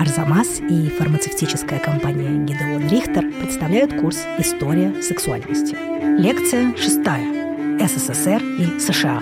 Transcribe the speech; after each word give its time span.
Арзамас 0.00 0.60
и 0.60 0.88
фармацевтическая 0.90 1.80
компания 1.80 2.44
Гидеон 2.44 2.88
Рихтер 2.88 3.32
представляют 3.40 4.00
курс 4.00 4.24
«История 4.38 5.02
сексуальности». 5.02 5.76
Лекция 6.20 6.76
шестая. 6.76 7.26
СССР 7.80 8.40
и 8.42 8.78
США. 8.78 9.20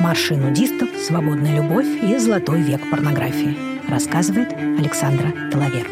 Марши 0.00 0.36
нудистов, 0.36 0.88
свободная 0.96 1.56
любовь 1.56 1.86
и 2.02 2.16
золотой 2.16 2.62
век 2.62 2.80
порнографии. 2.90 3.56
Рассказывает 3.90 4.54
Александра 4.54 5.32
Талавер. 5.50 5.86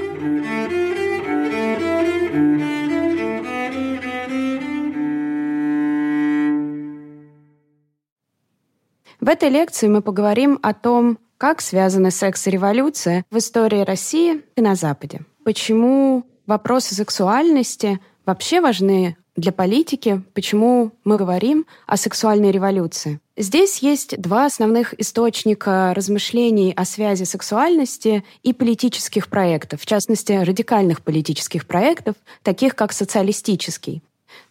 В 9.20 9.28
этой 9.28 9.48
лекции 9.50 9.88
мы 9.88 10.00
поговорим 10.02 10.58
о 10.62 10.72
том, 10.72 11.18
как 11.38 11.60
связаны 11.60 12.10
секс 12.10 12.46
и 12.46 12.50
революция 12.50 13.24
в 13.30 13.38
истории 13.38 13.80
России 13.80 14.42
и 14.56 14.60
на 14.60 14.74
Западе. 14.74 15.20
Почему 15.44 16.24
вопросы 16.46 16.94
сексуальности 16.94 18.00
вообще 18.24 18.60
важны 18.60 19.16
для 19.36 19.52
политики, 19.52 20.22
почему 20.32 20.92
мы 21.02 21.16
говорим 21.16 21.66
о 21.86 21.96
сексуальной 21.96 22.52
революции. 22.52 23.20
Здесь 23.36 23.78
есть 23.78 24.16
два 24.20 24.46
основных 24.46 24.98
источника 25.00 25.92
размышлений 25.94 26.72
о 26.76 26.84
связи 26.84 27.24
сексуальности 27.24 28.24
и 28.44 28.52
политических 28.52 29.28
проектов, 29.28 29.80
в 29.80 29.86
частности, 29.86 30.32
радикальных 30.32 31.02
политических 31.02 31.66
проектов, 31.66 32.14
таких 32.42 32.76
как 32.76 32.92
социалистический. 32.92 34.02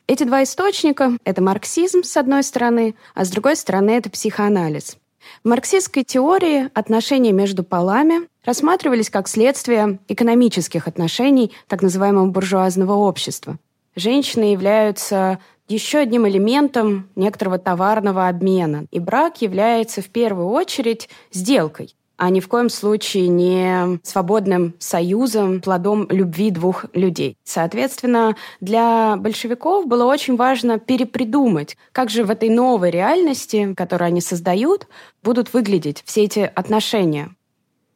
Эти 0.06 0.26
два 0.26 0.44
источника— 0.44 1.18
это 1.24 1.42
марксизм, 1.42 2.04
с 2.04 2.18
одной 2.18 2.44
стороны, 2.44 2.96
а 3.16 3.24
с 3.24 3.30
другой 3.30 3.56
стороны— 3.56 3.92
это 3.92 4.10
психоанализ. 4.10 4.98
В 5.44 5.48
марксистской 5.48 6.04
теории 6.04 6.70
отношения 6.74 7.32
между 7.32 7.64
полами 7.64 8.28
рассматривались 8.44 9.10
как 9.10 9.28
следствие 9.28 10.00
экономических 10.08 10.88
отношений 10.88 11.52
так 11.68 11.82
называемого 11.82 12.28
буржуазного 12.28 12.94
общества. 12.94 13.58
Женщины 13.96 14.52
являются 14.52 15.40
еще 15.68 16.00
одним 16.00 16.28
элементом 16.28 17.10
некоторого 17.16 17.58
товарного 17.58 18.28
обмена, 18.28 18.86
и 18.92 19.00
брак 19.00 19.42
является 19.42 20.02
в 20.02 20.10
первую 20.10 20.48
очередь 20.48 21.10
сделкой 21.32 21.96
а 22.24 22.30
ни 22.30 22.40
в 22.40 22.48
коем 22.48 22.70
случае 22.70 23.28
не 23.28 24.00
свободным 24.02 24.76
союзом, 24.80 25.60
плодом 25.60 26.08
любви 26.10 26.52
двух 26.52 26.86
людей. 26.94 27.36
Соответственно, 27.44 28.38
для 28.62 29.18
большевиков 29.18 29.88
было 29.88 30.06
очень 30.06 30.38
важно 30.38 30.80
перепридумать, 30.80 31.76
как 31.92 32.10
же 32.10 32.24
в 32.24 32.30
этой 32.30 32.48
новой 32.48 32.92
реальности, 32.92 33.74
которую 33.74 34.08
они 34.08 34.22
создают, 34.22 34.88
будут 35.22 35.54
выглядеть 35.54 36.02
все 36.06 36.24
эти 36.24 36.50
отношения. 36.56 37.36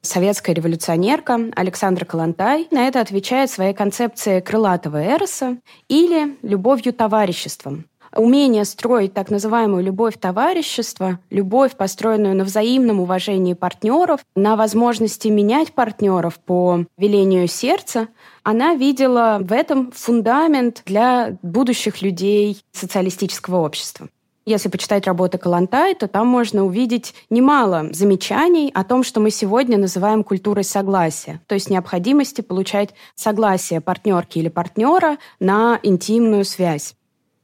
Советская 0.01 0.53
революционерка 0.53 1.39
Александра 1.55 2.03
Калантай 2.03 2.67
на 2.69 2.89
это 2.89 2.99
отвечает 2.99 3.49
своей 3.49 3.73
концепцией 3.73 4.41
крылатого 4.41 4.97
эроса 4.97 5.55
или 5.87 6.37
любовью 6.41 6.91
товариществом 6.91 7.85
умение 8.17 8.65
строить 8.65 9.13
так 9.13 9.29
называемую 9.29 9.83
любовь 9.83 10.17
товарищества, 10.19 11.19
любовь, 11.29 11.75
построенную 11.75 12.35
на 12.35 12.43
взаимном 12.43 12.99
уважении 12.99 13.53
партнеров, 13.53 14.21
на 14.35 14.55
возможности 14.55 15.27
менять 15.27 15.73
партнеров 15.73 16.39
по 16.39 16.85
велению 16.97 17.47
сердца, 17.47 18.07
она 18.43 18.75
видела 18.75 19.39
в 19.41 19.51
этом 19.51 19.91
фундамент 19.91 20.83
для 20.85 21.37
будущих 21.41 22.01
людей 22.01 22.61
социалистического 22.71 23.57
общества. 23.57 24.07
Если 24.47 24.69
почитать 24.69 25.05
работы 25.05 25.37
Калантай, 25.37 25.93
то 25.93 26.07
там 26.07 26.27
можно 26.27 26.63
увидеть 26.63 27.13
немало 27.29 27.89
замечаний 27.91 28.71
о 28.73 28.85
том, 28.85 29.03
что 29.03 29.19
мы 29.19 29.29
сегодня 29.29 29.77
называем 29.77 30.23
культурой 30.23 30.63
согласия, 30.63 31.41
то 31.47 31.55
есть 31.55 31.69
необходимости 31.69 32.39
получать 32.39 32.93
согласие 33.13 33.81
партнерки 33.81 34.39
или 34.39 34.47
партнера 34.47 35.17
на 35.41 35.81
интимную 35.83 36.45
связь. 36.45 36.95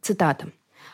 Цитата. 0.01 0.47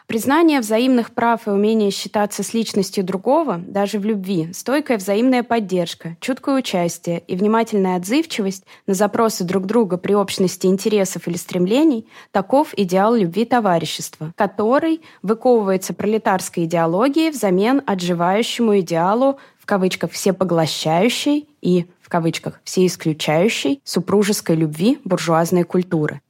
Признание 0.10 0.60
взаимных 0.60 1.12
прав 1.12 1.46
и 1.46 1.52
умение 1.52 1.92
считаться 1.92 2.42
с 2.42 2.56
личностью 2.56 3.04
другого, 3.04 3.60
даже 3.60 4.00
в 4.00 4.06
любви, 4.06 4.52
стойкая 4.54 4.98
взаимная 4.98 5.44
поддержка, 5.44 6.18
чуткое 6.20 6.56
участие 6.56 7.20
и 7.28 7.36
внимательная 7.36 7.96
отзывчивость 7.96 8.64
на 8.88 8.96
запросы 8.96 9.44
друг 9.44 9.68
друга 9.68 9.98
при 9.98 10.14
общности 10.14 10.66
интересов 10.66 11.28
или 11.28 11.38
стремлений– 11.38 12.08
таков 12.32 12.74
идеал 12.76 13.14
любви 13.14 13.46
товарищества, 13.46 14.34
который 14.36 15.02
выковывается 15.22 15.94
пролетарской 15.94 16.64
идеологией 16.64 17.30
взамен 17.30 17.84
отживающему 17.86 18.80
идеалу 18.80 19.38
в 19.60 19.68
кавычках 19.68 20.12
«всепоглощающей» 20.12 21.48
и 21.62 21.86
в 22.02 22.10
кавычках 22.10 22.62
«всеисключающей» 22.64 23.80
супружеской 23.84 24.56
любви 24.56 24.98
буржуазной 25.04 25.66
культуры. 25.66 26.22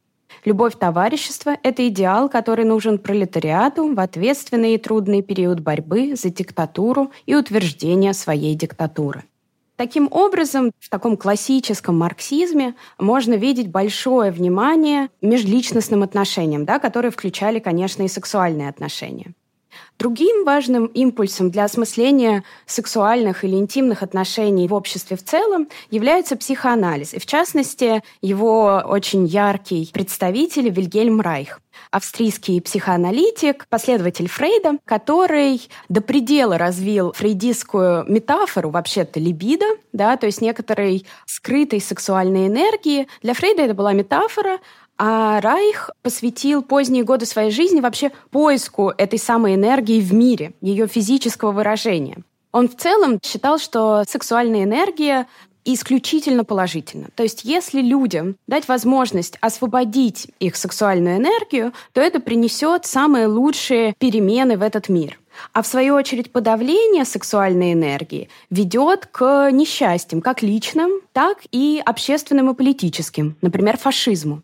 Любовь 0.49 0.79
товарищества– 0.79 1.57
это 1.61 1.87
идеал, 1.89 2.27
который 2.27 2.65
нужен 2.65 2.97
пролетариату 2.97 3.93
в 3.93 3.99
ответственный 3.99 4.73
и 4.73 4.77
трудный 4.79 5.21
период 5.21 5.59
борьбы 5.59 6.15
за 6.15 6.31
диктатуру 6.31 7.11
и 7.27 7.35
утверждения 7.35 8.13
своей 8.13 8.55
диктатуры. 8.55 9.25
Таким 9.75 10.07
образом, 10.09 10.71
в 10.79 10.89
таком 10.89 11.17
классическом 11.17 11.99
марксизме 11.99 12.73
можно 12.97 13.35
видеть 13.35 13.69
большое 13.69 14.31
внимание 14.31 15.09
межличностным 15.21 16.01
отношениям, 16.01 16.65
да, 16.65 16.79
которые 16.79 17.11
включали, 17.11 17.59
конечно, 17.59 18.01
и 18.01 18.07
сексуальные 18.07 18.69
отношения. 18.69 19.35
Другим 19.99 20.45
важным 20.45 20.85
импульсом 20.85 21.51
для 21.51 21.65
осмысления 21.65 22.45
сексуальных 22.65 23.43
или 23.43 23.57
интимных 23.57 24.01
отношений 24.01 24.65
в 24.65 24.73
обществе 24.73 25.17
в 25.17 25.25
целом 25.25 25.67
является 25.91 26.37
психоанализ, 26.37 27.13
и 27.13 27.19
в 27.19 27.25
частности 27.25 28.01
его 28.21 28.81
очень 28.87 29.25
яркий 29.25 29.89
представитель 29.91 30.69
Вильгельм 30.69 31.19
Райх 31.19 31.59
австрийский 31.91 32.61
психоаналитик, 32.61 33.65
последователь 33.69 34.27
Фрейда, 34.27 34.77
который 34.85 35.67
до 35.87 36.01
предела 36.01 36.57
развил 36.57 37.13
фрейдистскую 37.13 38.05
метафору, 38.07 38.69
вообще-то 38.69 39.19
либидо, 39.19 39.65
да, 39.91 40.17
то 40.17 40.25
есть 40.25 40.41
некоторой 40.41 41.05
скрытой 41.25 41.81
сексуальной 41.81 42.47
энергии. 42.47 43.07
Для 43.21 43.33
Фрейда 43.33 43.63
это 43.63 43.73
была 43.73 43.93
метафора, 43.93 44.59
а 44.99 45.39
Райх 45.39 45.89
посвятил 46.03 46.61
поздние 46.61 47.05
годы 47.05 47.25
своей 47.25 47.51
жизни 47.51 47.79
вообще 47.79 48.11
поиску 48.31 48.93
этой 48.97 49.17
самой 49.17 49.55
энергии 49.55 50.01
в 50.01 50.13
мире, 50.13 50.51
ее 50.59 50.87
физического 50.87 51.51
выражения. 51.51 52.17
Он 52.51 52.67
в 52.67 52.75
целом 52.75 53.19
считал, 53.23 53.59
что 53.59 54.03
сексуальная 54.07 54.65
энергия 54.65 55.27
исключительно 55.63 56.43
положительно. 56.43 57.09
То 57.15 57.23
есть 57.23 57.45
если 57.45 57.81
людям 57.81 58.35
дать 58.47 58.67
возможность 58.67 59.37
освободить 59.39 60.27
их 60.39 60.55
сексуальную 60.55 61.17
энергию, 61.17 61.73
то 61.93 62.01
это 62.01 62.19
принесет 62.19 62.85
самые 62.85 63.27
лучшие 63.27 63.93
перемены 63.99 64.57
в 64.57 64.61
этот 64.61 64.89
мир. 64.89 65.19
А 65.53 65.61
в 65.61 65.67
свою 65.67 65.95
очередь 65.95 66.33
подавление 66.33 67.05
сексуальной 67.05 67.71
энергии 67.71 68.27
ведет 68.49 69.05
к 69.05 69.49
несчастьям, 69.51 70.21
как 70.21 70.41
личным, 70.41 70.91
так 71.13 71.37
и 71.51 71.81
общественным 71.85 72.49
и 72.49 72.53
политическим, 72.53 73.37
например, 73.41 73.77
фашизму. 73.77 74.41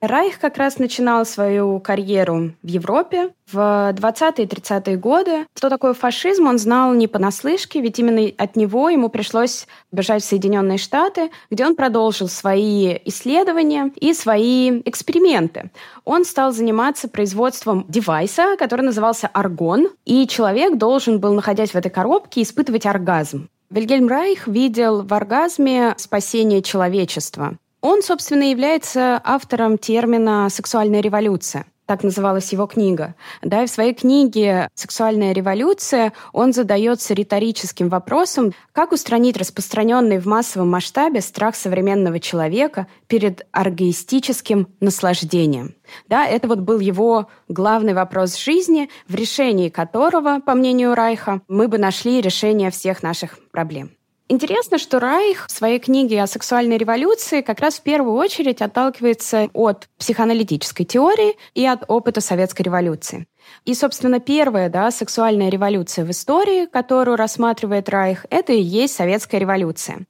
Райх 0.00 0.38
как 0.38 0.56
раз 0.58 0.78
начинал 0.78 1.24
свою 1.24 1.80
карьеру 1.80 2.52
в 2.62 2.66
Европе 2.66 3.30
в 3.50 3.58
20-е 3.58 4.44
и 4.44 4.48
30-е 4.48 4.96
годы. 4.96 5.46
Что 5.56 5.70
такое 5.70 5.94
фашизм, 5.94 6.46
он 6.46 6.58
знал 6.58 6.92
не 6.94 7.06
понаслышке, 7.06 7.80
ведь 7.80 7.98
именно 7.98 8.30
от 8.36 8.56
него 8.56 8.88
ему 8.88 9.08
пришлось 9.08 9.66
бежать 9.92 10.22
в 10.22 10.26
Соединенные 10.26 10.78
Штаты, 10.78 11.30
где 11.50 11.64
он 11.64 11.76
продолжил 11.76 12.28
свои 12.28 12.98
исследования 13.04 13.92
и 13.96 14.12
свои 14.12 14.80
эксперименты. 14.84 15.70
Он 16.04 16.24
стал 16.24 16.52
заниматься 16.52 17.08
производством 17.08 17.84
девайса, 17.88 18.56
который 18.58 18.82
назывался 18.82 19.28
аргон, 19.28 19.88
и 20.04 20.26
человек 20.26 20.76
должен 20.76 21.20
был, 21.20 21.32
находясь 21.34 21.70
в 21.70 21.76
этой 21.76 21.90
коробке, 21.90 22.42
испытывать 22.42 22.86
оргазм. 22.86 23.48
Вильгельм 23.70 24.06
Райх 24.06 24.46
видел 24.46 25.02
в 25.02 25.12
оргазме 25.12 25.94
спасение 25.96 26.62
человечества. 26.62 27.58
Он, 27.86 28.02
собственно, 28.02 28.50
является 28.50 29.20
автором 29.22 29.78
термина 29.78 30.48
«сексуальная 30.50 31.00
революция» 31.00 31.66
так 31.86 32.02
называлась 32.02 32.52
его 32.52 32.66
книга. 32.66 33.14
Да, 33.42 33.62
и 33.62 33.66
в 33.68 33.70
своей 33.70 33.94
книге 33.94 34.68
«Сексуальная 34.74 35.32
революция» 35.32 36.12
он 36.32 36.52
задается 36.52 37.14
риторическим 37.14 37.88
вопросом, 37.88 38.54
как 38.72 38.90
устранить 38.90 39.36
распространенный 39.36 40.18
в 40.18 40.26
массовом 40.26 40.68
масштабе 40.68 41.20
страх 41.20 41.54
современного 41.54 42.18
человека 42.18 42.88
перед 43.06 43.46
оргоистическим 43.52 44.66
наслаждением. 44.80 45.76
Да, 46.08 46.26
это 46.26 46.48
вот 46.48 46.58
был 46.58 46.80
его 46.80 47.28
главный 47.46 47.94
вопрос 47.94 48.36
жизни, 48.36 48.90
в 49.06 49.14
решении 49.14 49.68
которого, 49.68 50.40
по 50.40 50.54
мнению 50.54 50.96
Райха, 50.96 51.40
мы 51.46 51.68
бы 51.68 51.78
нашли 51.78 52.20
решение 52.20 52.72
всех 52.72 53.04
наших 53.04 53.38
проблем. 53.52 53.95
Интересно, 54.28 54.78
что 54.78 54.98
Райх 54.98 55.46
в 55.46 55.52
своей 55.52 55.78
книге 55.78 56.20
о 56.20 56.26
сексуальной 56.26 56.78
революции 56.78 57.42
как 57.42 57.60
раз 57.60 57.78
в 57.78 57.82
первую 57.82 58.14
очередь 58.16 58.60
отталкивается 58.60 59.48
от 59.52 59.88
психоаналитической 59.98 60.84
теории 60.84 61.36
и 61.54 61.64
от 61.64 61.84
опыта 61.86 62.20
советской 62.20 62.62
революции. 62.62 63.28
И, 63.64 63.74
собственно, 63.74 64.18
первая 64.18 64.68
да, 64.68 64.90
сексуальная 64.90 65.48
революция 65.48 66.04
в 66.04 66.10
истории, 66.10 66.66
которую 66.66 67.16
рассматривает 67.16 67.88
Райх, 67.88 68.26
это 68.28 68.52
и 68.52 68.60
есть 68.60 68.96
советская 68.96 69.40
революция. 69.40 70.06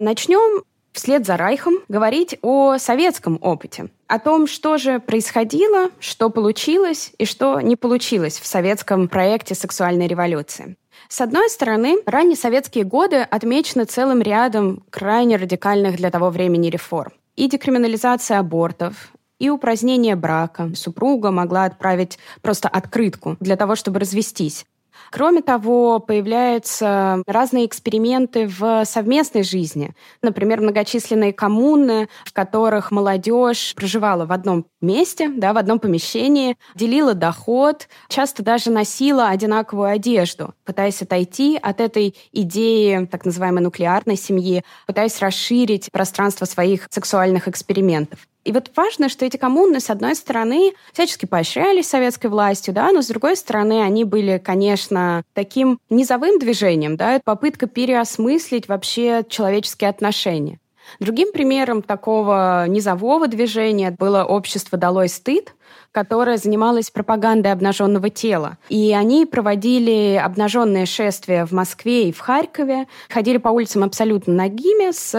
Начнем 0.00 0.64
вслед 0.92 1.24
за 1.24 1.36
Райхом 1.36 1.74
говорить 1.88 2.38
о 2.42 2.76
советском 2.78 3.38
опыте, 3.40 3.88
о 4.08 4.18
том, 4.18 4.48
что 4.48 4.78
же 4.78 4.98
происходило, 4.98 5.90
что 6.00 6.30
получилось 6.30 7.12
и 7.18 7.24
что 7.24 7.60
не 7.60 7.76
получилось 7.76 8.40
в 8.40 8.46
советском 8.46 9.08
проекте 9.08 9.54
сексуальной 9.54 10.08
революции. 10.08 10.76
С 11.12 11.20
одной 11.20 11.50
стороны, 11.50 11.98
ранние 12.06 12.36
советские 12.36 12.84
годы 12.84 13.16
отмечены 13.16 13.84
целым 13.84 14.22
рядом 14.22 14.84
крайне 14.90 15.36
радикальных 15.36 15.96
для 15.96 16.08
того 16.08 16.30
времени 16.30 16.70
реформ. 16.70 17.12
И 17.34 17.48
декриминализация 17.48 18.38
абортов, 18.38 19.12
и 19.40 19.50
упразднение 19.50 20.14
брака. 20.14 20.70
Супруга 20.76 21.32
могла 21.32 21.64
отправить 21.64 22.20
просто 22.42 22.68
открытку 22.68 23.36
для 23.40 23.56
того, 23.56 23.74
чтобы 23.74 23.98
развестись. 23.98 24.66
Кроме 25.10 25.42
того, 25.42 25.98
появляются 25.98 27.22
разные 27.26 27.66
эксперименты 27.66 28.46
в 28.46 28.84
совместной 28.84 29.42
жизни. 29.42 29.94
Например, 30.22 30.60
многочисленные 30.60 31.32
коммуны, 31.32 32.08
в 32.24 32.32
которых 32.32 32.90
молодежь 32.92 33.74
проживала 33.74 34.24
в 34.24 34.32
одном 34.32 34.66
месте, 34.80 35.28
да, 35.28 35.52
в 35.52 35.58
одном 35.58 35.80
помещении, 35.80 36.56
делила 36.76 37.14
доход, 37.14 37.88
часто 38.08 38.44
даже 38.44 38.70
носила 38.70 39.28
одинаковую 39.28 39.90
одежду, 39.90 40.54
пытаясь 40.64 41.02
отойти 41.02 41.58
от 41.60 41.80
этой 41.80 42.14
идеи 42.32 43.06
так 43.10 43.24
называемой 43.24 43.62
нуклеарной 43.62 44.16
семьи, 44.16 44.64
пытаясь 44.86 45.18
расширить 45.20 45.90
пространство 45.90 46.44
своих 46.44 46.86
сексуальных 46.90 47.48
экспериментов. 47.48 48.20
И 48.44 48.52
вот 48.52 48.70
важно, 48.74 49.08
что 49.08 49.26
эти 49.26 49.36
коммуны, 49.36 49.80
с 49.80 49.90
одной 49.90 50.14
стороны, 50.14 50.72
всячески 50.92 51.26
поощрялись 51.26 51.88
советской 51.88 52.28
властью, 52.28 52.72
да, 52.72 52.90
но 52.90 53.02
с 53.02 53.08
другой 53.08 53.36
стороны, 53.36 53.82
они 53.82 54.04
были, 54.04 54.40
конечно, 54.42 55.22
таким 55.34 55.78
низовым 55.90 56.38
движением, 56.38 56.96
да, 56.96 57.14
это 57.14 57.22
попытка 57.24 57.66
переосмыслить 57.66 58.68
вообще 58.68 59.24
человеческие 59.28 59.90
отношения. 59.90 60.58
Другим 60.98 61.32
примером 61.32 61.82
такого 61.82 62.66
низового 62.66 63.28
движения 63.28 63.94
было 63.96 64.24
общество 64.24 64.76
«Долой 64.76 65.08
стыд», 65.08 65.54
которое 65.92 66.36
занималось 66.36 66.90
пропагандой 66.90 67.52
обнаженного 67.52 68.10
тела. 68.10 68.58
И 68.68 68.92
они 68.92 69.26
проводили 69.26 70.20
обнаженные 70.22 70.86
шествия 70.86 71.44
в 71.44 71.52
Москве 71.52 72.08
и 72.08 72.12
в 72.12 72.20
Харькове, 72.20 72.86
ходили 73.08 73.38
по 73.38 73.48
улицам 73.48 73.84
абсолютно 73.84 74.34
нагими 74.34 74.92
с 74.92 75.12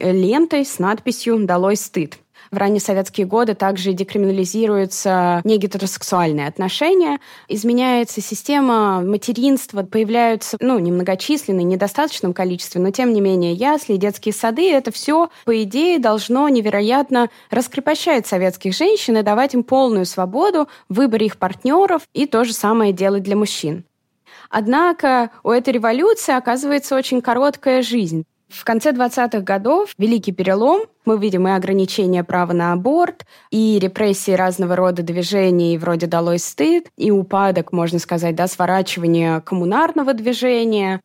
лентой 0.00 0.64
с 0.64 0.78
надписью 0.78 1.44
«Долой 1.44 1.76
стыд». 1.76 2.18
В 2.50 2.56
ранние 2.56 2.80
советские 2.80 3.26
годы 3.26 3.54
также 3.54 3.92
декриминализируются 3.92 5.42
негетеросексуальные 5.44 6.46
отношения, 6.46 7.18
изменяется 7.46 8.20
система 8.20 9.02
материнства, 9.02 9.82
появляются, 9.82 10.56
ну, 10.60 10.78
немногочисленные, 10.78 11.64
недостаточном 11.64 12.32
количестве, 12.32 12.80
но 12.80 12.90
тем 12.90 13.12
не 13.12 13.20
менее 13.20 13.52
ясли, 13.52 13.96
детские 13.96 14.32
сады, 14.32 14.70
это 14.72 14.90
все, 14.90 15.28
по 15.44 15.62
идее, 15.62 15.98
должно 15.98 16.48
невероятно 16.48 17.28
раскрепощать 17.50 18.26
советских 18.26 18.74
женщин 18.74 19.18
и 19.18 19.22
давать 19.22 19.54
им 19.54 19.62
полную 19.62 20.06
свободу 20.06 20.68
в 20.88 20.94
выборе 20.94 21.26
их 21.26 21.36
партнеров 21.36 22.02
и 22.14 22.26
то 22.26 22.44
же 22.44 22.52
самое 22.52 22.92
делать 22.92 23.22
для 23.22 23.36
мужчин. 23.36 23.84
Однако 24.50 25.30
у 25.42 25.50
этой 25.50 25.74
революции 25.74 26.34
оказывается 26.34 26.96
очень 26.96 27.20
короткая 27.20 27.82
жизнь. 27.82 28.24
В 28.48 28.64
конце 28.64 28.92
20-х 28.92 29.40
годов 29.40 29.90
великий 29.98 30.32
перелом. 30.32 30.82
Мы 31.04 31.18
видим 31.18 31.46
и 31.48 31.50
ограничения 31.50 32.24
права 32.24 32.52
на 32.52 32.72
аборт, 32.72 33.26
и 33.50 33.78
репрессии 33.78 34.32
разного 34.32 34.74
рода 34.74 35.02
движений 35.02 35.78
вроде 35.78 36.06
«Долой 36.06 36.38
стыд», 36.38 36.88
и 36.96 37.10
упадок, 37.10 37.72
можно 37.72 37.98
сказать, 37.98 38.34
да, 38.34 38.46
сворачивание 38.46 39.40
коммунарного 39.42 40.14
движения. 40.14 41.00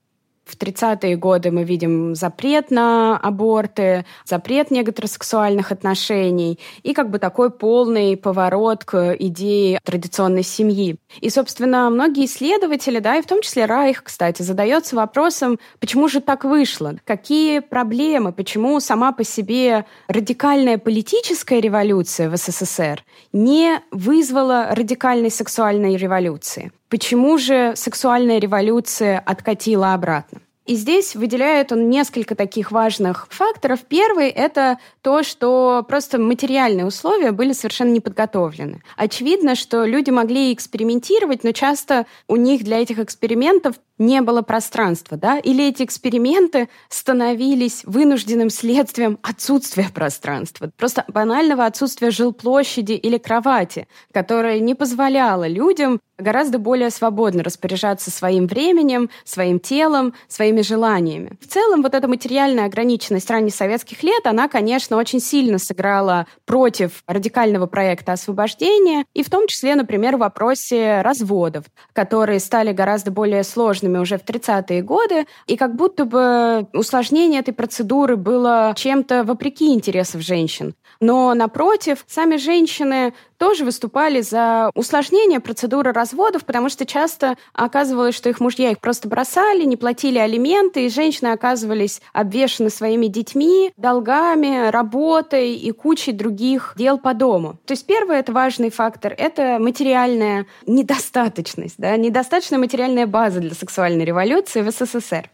В 0.45 0.57
30-е 0.57 1.15
годы 1.15 1.51
мы 1.51 1.63
видим 1.63 2.15
запрет 2.15 2.69
на 2.69 3.17
аборты, 3.17 4.05
запрет 4.25 4.71
негетеросексуальных 4.71 5.71
отношений 5.71 6.59
и 6.83 6.93
как 6.93 7.09
бы 7.09 7.17
такой 7.17 7.49
полный 7.49 8.17
поворот 8.17 8.83
к 8.83 9.15
идее 9.19 9.79
традиционной 9.83 10.43
семьи. 10.43 10.97
И, 11.21 11.29
собственно, 11.29 11.89
многие 11.89 12.25
исследователи, 12.25 12.99
да, 12.99 13.17
и 13.17 13.21
в 13.21 13.25
том 13.25 13.41
числе 13.41 13.65
Райх, 13.65 14.03
кстати, 14.03 14.41
задается 14.41 14.97
вопросом, 14.97 15.59
почему 15.79 16.09
же 16.09 16.19
так 16.19 16.43
вышло? 16.43 16.95
Какие 17.05 17.59
проблемы? 17.59 18.33
Почему 18.33 18.79
сама 18.81 19.13
по 19.13 19.23
себе 19.23 19.85
радикальная 20.07 20.77
политическая 20.77 21.61
революция 21.61 22.29
в 22.29 22.35
СССР 22.35 23.03
не 23.31 23.79
вызвала 23.91 24.67
радикальной 24.71 25.31
сексуальной 25.31 25.95
революции? 25.95 26.71
Почему 26.93 27.39
же 27.39 27.73
сексуальная 27.75 28.37
революция 28.37 29.17
откатила 29.17 29.95
обратно? 29.95 30.41
И 30.67 30.75
здесь 30.75 31.15
выделяет 31.15 31.71
он 31.71 31.89
несколько 31.89 32.35
таких 32.35 32.71
важных 32.71 33.27
факторов. 33.31 33.79
Первый— 33.89 34.29
это 34.29 34.77
то, 35.01 35.23
что 35.23 35.83
просто 35.87 36.19
материальные 36.19 36.85
условия 36.85 37.31
были 37.31 37.51
совершенно 37.51 37.89
не 37.89 37.99
подготовлены. 37.99 38.83
Очевидно, 38.95 39.55
что 39.55 39.85
люди 39.85 40.11
могли 40.11 40.53
экспериментировать, 40.53 41.43
но 41.43 41.51
часто 41.51 42.05
у 42.27 42.35
них 42.35 42.63
для 42.63 42.79
этих 42.79 42.99
экспериментов 42.99 43.77
не 43.97 44.21
было 44.21 44.41
пространства, 44.41 45.17
да, 45.17 45.37
или 45.37 45.67
эти 45.67 45.83
эксперименты 45.83 46.69
становились 46.89 47.83
вынужденным 47.85 48.49
следствием 48.49 49.19
отсутствия 49.21 49.89
пространства, 49.93 50.71
просто 50.75 51.05
банального 51.07 51.65
отсутствия 51.65 52.11
жилплощади 52.11 52.93
или 52.93 53.17
кровати, 53.17 53.87
которое 54.11 54.59
не 54.59 54.75
позволяло 54.75 55.47
людям 55.47 55.99
гораздо 56.17 56.59
более 56.59 56.89
свободно 56.89 57.43
распоряжаться 57.43 58.11
своим 58.11 58.47
временем, 58.47 59.09
своим 59.23 59.59
телом, 59.59 60.13
своими 60.27 60.61
желаниями. 60.61 61.37
В 61.41 61.47
целом, 61.47 61.81
вот 61.81 61.93
эта 61.95 62.07
материальная 62.07 62.65
ограниченность 62.65 63.29
ранних 63.29 63.53
советских 63.53 64.03
лет, 64.03 64.25
она, 64.25 64.47
конечно, 64.47 64.97
очень 64.97 65.19
сильно 65.19 65.57
сыграла 65.57 66.27
против 66.45 67.03
радикального 67.07 67.65
проекта 67.65 68.13
освобождения, 68.13 69.05
и 69.13 69.23
в 69.23 69.29
том 69.29 69.47
числе, 69.47 69.75
например, 69.75 70.15
в 70.15 70.19
вопросе 70.19 71.01
разводов, 71.01 71.65
которые 71.93 72.39
стали 72.39 72.71
гораздо 72.71 73.11
более 73.11 73.43
сложными 73.43 73.92
женщинами 73.93 73.99
уже 73.99 74.17
в 74.17 74.23
30-е 74.23 74.81
годы, 74.81 75.25
и 75.47 75.55
как 75.57 75.75
будто 75.75 76.05
бы 76.05 76.67
усложнение 76.73 77.41
этой 77.41 77.53
процедуры 77.53 78.15
было 78.15 78.73
чем-то 78.75 79.23
вопреки 79.23 79.73
интересов 79.73 80.21
женщин. 80.21 80.73
Но, 81.03 81.33
напротив, 81.33 82.05
сами 82.07 82.37
женщины 82.37 83.13
тоже 83.37 83.65
выступали 83.65 84.21
за 84.21 84.71
усложнение 84.73 85.41
процедуры 85.41 85.91
разводов, 85.91 86.45
потому 86.45 86.69
что 86.69 86.85
часто 86.85 87.35
оказывалось, 87.51 88.15
что 88.15 88.29
их 88.29 88.39
мужья 88.39 88.71
их 88.71 88.79
просто 88.79 89.09
бросали, 89.09 89.65
не 89.65 89.75
платили 89.75 90.17
алименты, 90.17 90.85
и 90.85 90.89
женщины 90.89 91.27
оказывались 91.27 92.01
обвешаны 92.13 92.69
своими 92.69 93.07
детьми, 93.07 93.73
долгами, 93.75 94.69
работой 94.69 95.55
и 95.55 95.71
кучей 95.71 96.13
других 96.13 96.73
дел 96.77 96.97
по 96.97 97.13
дому. 97.13 97.57
То 97.65 97.73
есть 97.73 97.85
первый 97.85 98.17
это 98.19 98.31
важный 98.31 98.71
фактор, 98.71 99.13
это 99.17 99.57
материальная 99.59 100.45
недостаточность, 100.65 101.75
да, 101.77 101.97
недостаточная 101.97 102.59
материальная 102.59 103.07
база 103.07 103.41
для 103.41 103.53
сексуальной 103.53 104.05
революции 104.05 104.61
в 104.61 104.71
СССР. 104.71 105.29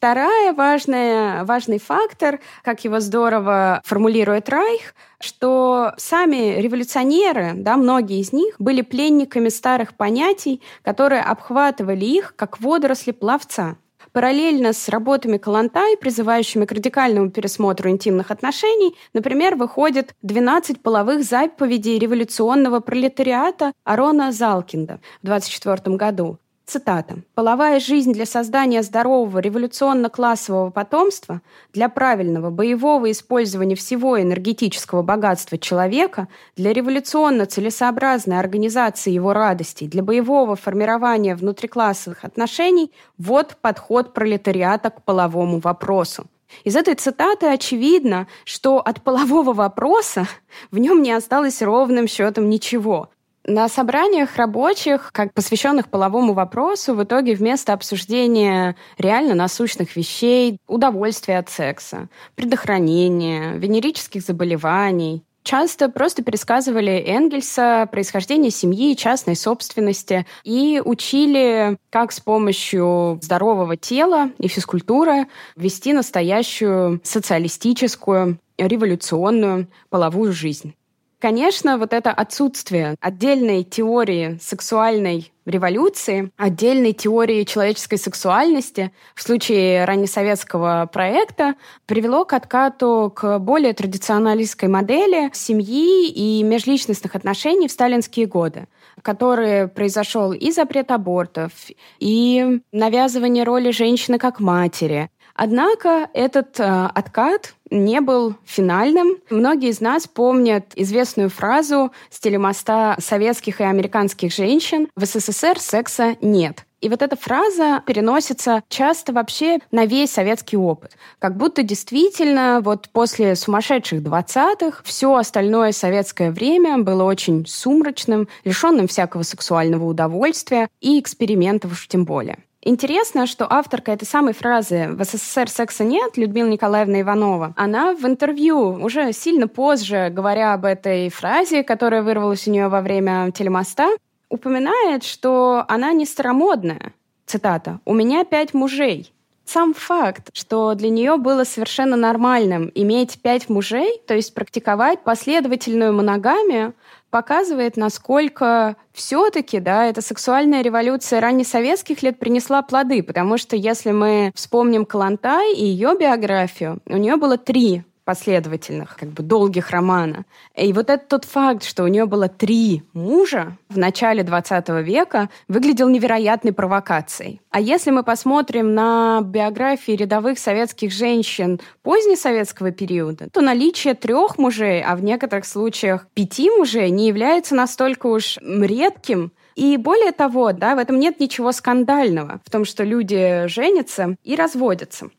Вторая 0.00 0.54
важная, 0.54 1.44
важный 1.44 1.78
фактор, 1.78 2.40
как 2.64 2.84
его 2.84 3.00
здорово 3.00 3.82
формулирует 3.84 4.48
Райх, 4.48 4.94
что 5.20 5.92
сами 5.98 6.58
революционеры, 6.58 7.52
да, 7.54 7.76
многие 7.76 8.20
из 8.20 8.32
них, 8.32 8.54
были 8.58 8.80
пленниками 8.80 9.50
старых 9.50 9.92
понятий, 9.92 10.62
которые 10.80 11.20
обхватывали 11.20 12.06
их, 12.06 12.34
как 12.34 12.60
водоросли 12.62 13.10
пловца. 13.10 13.76
Параллельно 14.12 14.72
с 14.72 14.88
работами 14.88 15.36
Калантай, 15.36 15.98
призывающими 15.98 16.64
к 16.64 16.72
радикальному 16.72 17.30
пересмотру 17.30 17.90
интимных 17.90 18.30
отношений, 18.30 18.96
например, 19.12 19.56
выходит 19.56 20.14
12 20.22 20.80
половых 20.80 21.24
заповедей 21.24 21.98
революционного 21.98 22.80
пролетариата 22.80 23.74
Арона 23.84 24.32
Залкинда 24.32 24.98
в 25.22 25.26
24 25.26 25.94
году. 25.98 26.38
Цитата. 26.70 27.16
«Половая 27.34 27.80
жизнь 27.80 28.12
для 28.12 28.26
создания 28.26 28.84
здорового 28.84 29.40
революционно-классового 29.40 30.70
потомства, 30.70 31.40
для 31.72 31.88
правильного 31.88 32.50
боевого 32.50 33.10
использования 33.10 33.74
всего 33.74 34.22
энергетического 34.22 35.02
богатства 35.02 35.58
человека, 35.58 36.28
для 36.56 36.72
революционно-целесообразной 36.72 38.38
организации 38.38 39.10
его 39.10 39.32
радостей, 39.32 39.88
для 39.88 40.04
боевого 40.04 40.54
формирования 40.54 41.34
внутриклассовых 41.34 42.24
отношений– 42.24 42.92
вот 43.18 43.56
подход 43.60 44.14
пролетариата 44.14 44.90
к 44.90 45.02
половому 45.02 45.58
вопросу». 45.58 46.26
Из 46.62 46.76
этой 46.76 46.94
цитаты 46.94 47.46
очевидно, 47.46 48.28
что 48.44 48.78
от 48.78 49.02
полового 49.02 49.52
вопроса 49.52 50.28
в 50.70 50.78
нем 50.78 51.02
не 51.02 51.10
осталось 51.10 51.62
ровным 51.62 52.06
счетом 52.06 52.48
ничего. 52.48 53.08
На 53.46 53.68
собраниях 53.68 54.36
рабочих, 54.36 55.10
как 55.12 55.32
посвященных 55.32 55.88
половому 55.88 56.34
вопросу, 56.34 56.94
в 56.94 57.02
итоге 57.02 57.34
вместо 57.34 57.72
обсуждения 57.72 58.76
реально 58.98 59.34
насущных 59.34 59.96
вещей, 59.96 60.58
удовольствия 60.66 61.38
от 61.38 61.48
секса, 61.48 62.08
предохранения, 62.34 63.54
венерических 63.54 64.20
заболеваний, 64.22 65.24
часто 65.42 65.88
просто 65.88 66.22
пересказывали 66.22 67.02
Энгельса, 67.06 67.88
происхождение 67.90 68.50
семьи, 68.50 68.94
частной 68.94 69.36
собственности 69.36 70.26
и 70.44 70.82
учили, 70.84 71.78
как 71.88 72.12
с 72.12 72.20
помощью 72.20 73.18
здорового 73.22 73.76
тела 73.76 74.30
и 74.38 74.48
физкультуры 74.48 75.28
вести 75.56 75.94
настоящую 75.94 77.00
социалистическую, 77.04 78.38
революционную 78.58 79.68
половую 79.88 80.32
жизнь. 80.32 80.74
Конечно, 81.20 81.76
вот 81.76 81.92
это 81.92 82.12
отсутствие 82.12 82.96
отдельной 82.98 83.62
теории 83.62 84.38
сексуальной 84.40 85.30
революции, 85.44 86.30
отдельной 86.38 86.94
теории 86.94 87.44
человеческой 87.44 87.98
сексуальности 87.98 88.90
в 89.14 89.22
случае 89.22 89.84
раннесоветского 89.84 90.88
проекта 90.90 91.56
привело 91.84 92.24
к 92.24 92.32
откату 92.32 93.12
к 93.14 93.38
более 93.38 93.74
традиционалистской 93.74 94.70
модели 94.70 95.30
семьи 95.34 96.08
и 96.08 96.42
межличностных 96.42 97.14
отношений 97.14 97.68
в 97.68 97.72
сталинские 97.72 98.24
годы 98.24 98.66
который 99.02 99.68
произошел 99.68 100.32
и 100.32 100.50
запрет 100.50 100.90
абортов, 100.90 101.52
и 101.98 102.60
навязывание 102.72 103.44
роли 103.44 103.70
женщины 103.70 104.18
как 104.18 104.40
матери, 104.40 105.10
Однако 105.42 106.10
этот 106.12 106.60
э, 106.60 106.64
откат 106.94 107.54
не 107.70 108.02
был 108.02 108.34
финальным. 108.44 109.16
Многие 109.30 109.70
из 109.70 109.80
нас 109.80 110.06
помнят 110.06 110.72
известную 110.76 111.30
фразу 111.30 111.92
с 112.10 112.20
телемоста 112.20 112.96
советских 112.98 113.60
и 113.62 113.64
американских 113.64 114.34
женщин 114.34 114.88
«В 114.96 115.06
СССР 115.06 115.58
секса 115.58 116.16
нет». 116.20 116.66
И 116.80 116.88
вот 116.88 117.02
эта 117.02 117.14
фраза 117.14 117.82
переносится 117.86 118.62
часто 118.68 119.12
вообще 119.12 119.58
на 119.70 119.84
весь 119.84 120.12
советский 120.12 120.56
опыт. 120.56 120.92
Как 121.18 121.36
будто 121.36 121.62
действительно 121.62 122.60
вот 122.62 122.88
после 122.88 123.36
сумасшедших 123.36 124.00
20-х 124.00 124.82
все 124.84 125.14
остальное 125.14 125.72
советское 125.72 126.30
время 126.30 126.78
было 126.78 127.04
очень 127.04 127.44
сумрачным, 127.46 128.28
лишенным 128.44 128.88
всякого 128.88 129.22
сексуального 129.24 129.84
удовольствия 129.84 130.68
и 130.80 130.98
экспериментов 130.98 131.72
уж 131.72 131.86
тем 131.86 132.04
более. 132.04 132.38
Интересно, 132.62 133.26
что 133.26 133.50
авторка 133.50 133.92
этой 133.92 134.04
самой 134.04 134.34
фразы 134.34 134.88
«В 134.90 135.02
СССР 135.02 135.48
секса 135.48 135.82
нет» 135.82 136.18
Людмила 136.18 136.48
Николаевна 136.48 137.00
Иванова, 137.00 137.54
она 137.56 137.94
в 137.94 138.04
интервью 138.04 138.74
уже 138.82 139.14
сильно 139.14 139.48
позже, 139.48 140.10
говоря 140.10 140.52
об 140.52 140.66
этой 140.66 141.08
фразе, 141.08 141.62
которая 141.62 142.02
вырвалась 142.02 142.46
у 142.46 142.50
нее 142.50 142.68
во 142.68 142.82
время 142.82 143.32
телемоста, 143.32 143.88
упоминает, 144.30 145.04
что 145.04 145.64
она 145.68 145.92
не 145.92 146.06
старомодная. 146.06 146.94
Цитата. 147.26 147.80
«У 147.84 147.92
меня 147.92 148.24
пять 148.24 148.54
мужей». 148.54 149.12
Сам 149.44 149.74
факт, 149.74 150.30
что 150.32 150.74
для 150.74 150.90
нее 150.90 151.16
было 151.16 151.42
совершенно 151.42 151.96
нормальным 151.96 152.70
иметь 152.72 153.20
пять 153.20 153.48
мужей, 153.48 154.00
то 154.06 154.14
есть 154.14 154.32
практиковать 154.32 155.02
последовательную 155.02 155.92
моногамию, 155.92 156.74
показывает, 157.10 157.76
насколько 157.76 158.76
все-таки 158.92 159.58
да, 159.58 159.86
эта 159.86 160.02
сексуальная 160.02 160.62
революция 160.62 161.20
раннесоветских 161.20 162.02
лет 162.04 162.20
принесла 162.20 162.62
плоды, 162.62 163.02
потому 163.02 163.38
что 163.38 163.56
если 163.56 163.90
мы 163.90 164.30
вспомним 164.36 164.84
Калантай 164.84 165.52
и 165.54 165.64
ее 165.64 165.96
биографию, 165.98 166.78
у 166.86 166.96
нее 166.96 167.16
было 167.16 167.36
три 167.36 167.82
последовательных, 168.10 168.96
как 168.98 169.10
бы 169.10 169.22
долгих 169.22 169.70
романа. 169.70 170.24
И 170.56 170.72
вот 170.72 170.90
этот 170.90 171.06
тот 171.06 171.24
факт, 171.24 171.62
что 171.62 171.84
у 171.84 171.86
нее 171.86 172.06
было 172.06 172.26
три 172.28 172.82
мужа 172.92 173.56
в 173.68 173.78
начале 173.78 174.24
20 174.24 174.68
века, 174.84 175.28
выглядел 175.46 175.88
невероятной 175.88 176.52
провокацией. 176.52 177.40
А 177.50 177.60
если 177.60 177.92
мы 177.92 178.02
посмотрим 178.02 178.74
на 178.74 179.20
биографии 179.22 179.92
рядовых 179.92 180.40
советских 180.40 180.90
женщин 180.90 181.60
позднесоветского 181.84 182.72
периода, 182.72 183.30
то 183.30 183.42
наличие 183.42 183.94
трех 183.94 184.38
мужей, 184.38 184.82
а 184.82 184.96
в 184.96 185.04
некоторых 185.04 185.44
случаях 185.44 186.08
пяти 186.12 186.50
мужей, 186.50 186.90
не 186.90 187.06
является 187.06 187.54
настолько 187.54 188.08
уж 188.08 188.38
редким, 188.42 189.30
и 189.54 189.76
более 189.76 190.10
того, 190.10 190.52
да, 190.52 190.74
в 190.74 190.78
этом 190.78 190.98
нет 190.98 191.20
ничего 191.20 191.52
скандального, 191.52 192.40
в 192.44 192.50
том, 192.50 192.64
что 192.64 192.82
люди 192.82 193.46
женятся 193.46 194.16
и 194.24 194.34
разводятся. 194.34 195.10